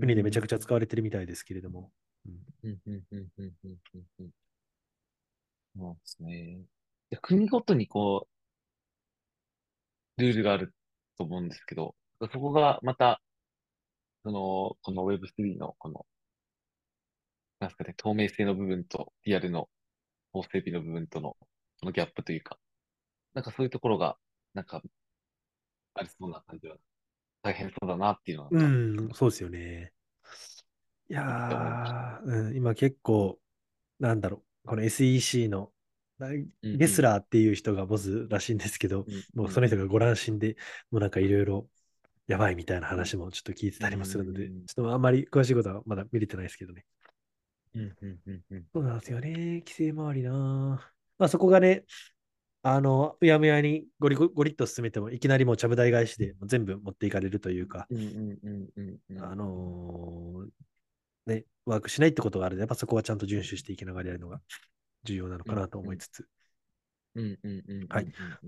[0.00, 1.90] 国でめちゃくちゃ使われてるみたいですけれども。
[2.22, 2.30] そ
[2.62, 2.66] う
[5.94, 6.60] ですね。
[7.22, 8.28] 国ごとにこ
[10.18, 10.74] う、ルールがある
[11.16, 11.48] と思うん。
[11.48, 13.22] ですけど、そこがまた、
[14.24, 16.04] その、この Web3 のこの、
[17.60, 17.70] なん。
[17.70, 19.70] ですかね、透明性の部分とリアルの
[20.32, 21.38] 法整備の部分との、
[21.80, 22.58] このギャップというか、
[23.34, 24.16] なんかそういうところが、
[24.54, 24.82] なんか、
[25.94, 26.76] ありそうな感じは、
[27.42, 29.92] 大変そうだなっていうのは、うなんそうですよね。
[31.08, 33.38] いやうん、今結構、
[33.98, 35.72] なんだろう、この SEC の、
[36.62, 40.56] ゲスラーっていう人がボスらしいんですけど、うんもうその人がごうん乱心で、
[40.90, 41.68] もうなんかいろいろ
[42.26, 46.84] やばいみたいな話もちょっと聞いてたりもするので、うんちょっとあんまり詳しいことはまだ見れてないですけどね。
[47.74, 49.62] うんうんうんうんそうなんですよね。
[49.66, 51.84] 規制周りなまあそこがね、
[52.62, 64.40] あの、うやむやにゴリゴゴリッと進めても、いきなりもうちゃぶ台返しで全部持っていかれるというか、うんうんうんうんうんあのーね、ワークしないってことがあるので、やっぱそこはちゃんと遵守していきながらやるのが
[65.04, 66.20] 重要なのかなと思いつつ。
[66.22, 66.26] はい
[67.16, 67.88] うん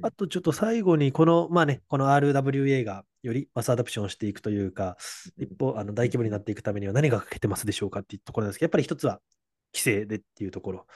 [0.03, 4.97] あとちょっと最後に、この、まあね、この RWA がよりマスアダプションしていくというか、
[5.37, 9.21] うん一方、あの大規模になっていくためには何が欠けてますでしょうかっていうところなんですけど、やっぱり一つは
[9.75, 10.87] 規制でっていうところ。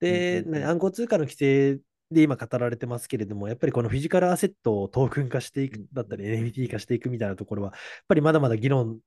[0.00, 1.80] で、うんうんうんね暗号通貨の規制
[2.10, 8.98] で今語られてますけれども、やっぱりこのフィジカルアセットをトークン化していくだったり、NFT 化していくみたいなところは、やっぱりまだまだ議論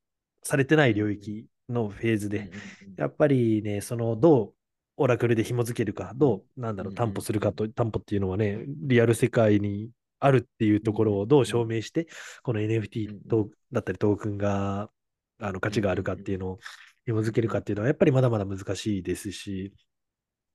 [0.43, 2.51] されてない領域のフェーズで、
[2.97, 4.53] やっぱりね、そのどう
[4.97, 9.89] オラクルで紐付けるか、どう、なんだろう、うん担保するかと、担保っていうのはね、リアル世界に
[10.19, 12.07] あるっていうところをどう証明して、
[12.43, 14.91] この NFT とだったりトークンが、
[15.39, 16.59] あの価値があるかっていうのを
[17.07, 19.73] 紐付けるかっていうのは、やっぱりまだまだ難しいですし、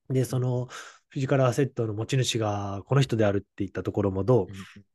[0.08, 0.68] で、その
[1.08, 4.46] フィジカルアセットの持ち主がこの人であるっていったところもどう、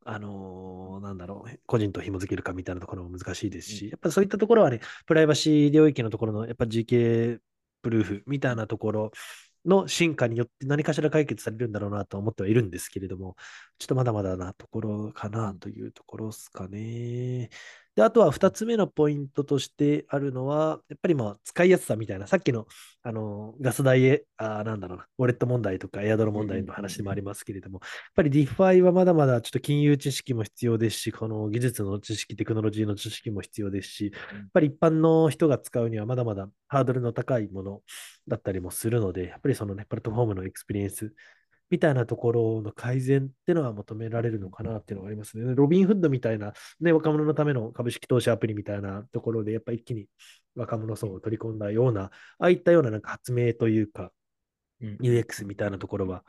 [0.05, 7.39] あのーなんだろう、個人と紐付けるかみたいなところも難しいですし、うんやっぱりそういったところはね、プライバシー領域のところの、やっぱ GK
[7.81, 9.11] プルーフみたいなところ
[9.65, 13.35] の進化によって何かしら解決されるんだろうなと思ってはいるんですけれども、
[13.77, 17.49] ちょっとまだまだなところかなというところですかね。
[17.95, 22.65] で、あとは2つ目のポイントとしてあるのは、やっぱりまあ使いやすさみたいな、さっきの
[23.03, 37.81] あのガス代へ、あーなんだろうな、ウォレット問題とかエアドロ問題の話でもありますけれども、やっぱり DeFi はまだまだちょっと金融知識も必要ですし、この技術の知識、テクノロジーの知識も必要ですし、やっぱり一般の人が使うにはまだまだハードルの高いもの
[38.27, 41.13] だったりもするので、やっぱりそのね、プラットフォームのエクスペリエンス
[41.71, 45.55] みたいなところの改善っていうのは求められるのかなっていうのがありますね。
[45.55, 50.07] ロビンフッドみたいな、ね、若者のための株式投資アプリみたいなところで、やっぱ一気に
[50.55, 54.11] 若者層を取り込んだような、ああいったようななんか発明というか、
[54.81, 56.23] UX みたいなところは、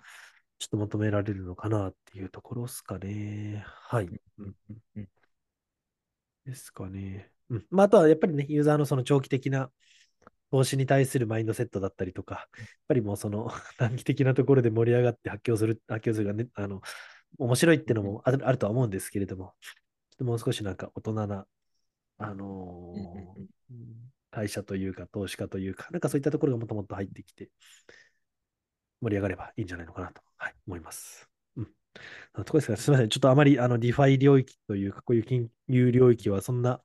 [0.59, 3.65] ちょっと求められるのかなっていうところですかね。
[3.67, 4.05] はい。
[4.05, 4.55] うんうん
[4.97, 5.09] うん
[6.45, 7.31] ですかね。
[7.51, 7.67] うん。
[7.71, 9.71] まあ、あとはやっぱりね、ユーザーのその長期的な
[10.53, 16.83] 投資に対するマインドセットだったりとか、やっぱりもうその 短期的なところで盛り上がって発狂する、発狂するがね、あの、
[17.39, 21.47] 面白いっていうのもあるあるとは思うんですけれども、ちょっともう少しなんか大人な、
[22.19, 23.41] あのー
[23.71, 27.51] うん会社というか投資家というか、なんかそういったところがもっともっと入ってきて、
[29.03, 31.29] 盛り上がればいいんじゃないのかなと、はい、思います。
[31.57, 31.67] うん。
[31.67, 33.09] ところですが、すみません。
[33.11, 36.81] ちょっとあまりあの DeFi 領域というか、こういう金融領域はそんな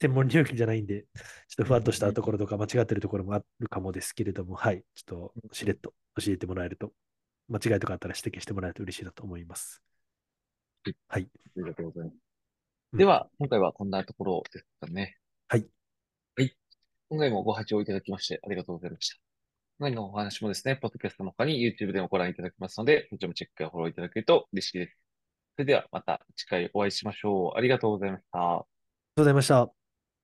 [0.00, 4.82] 専門領域じゃないんで、ちょっとふわっとしたところとか間違ってるところもあるかもですけれども、はい。
[4.94, 6.92] ちょっとしれっと教えてもらえると、
[7.48, 9.82] 間違いとかあったら指摘してもらえると嬉しいなと思います。
[11.08, 11.28] はい。
[11.32, 12.14] ありがとうございます。
[12.14, 12.30] うん
[12.92, 15.16] では、今回はこんなところですかね。
[15.46, 15.64] はい。
[16.36, 16.52] はい。
[17.08, 19.16] 今回もご拝聴いただきましてありがとうございました。
[19.78, 24.98] 今回のお話もですね、ポッドキャストの他に YouTube でもご覧いただけますので、そちらもチェックやフォローいただけると嬉しいです。
[25.54, 27.58] それではまた次回お会いしましょう。
[27.58, 28.38] ありがとうございました。
[28.40, 28.66] ありがとう
[29.18, 29.79] ございました。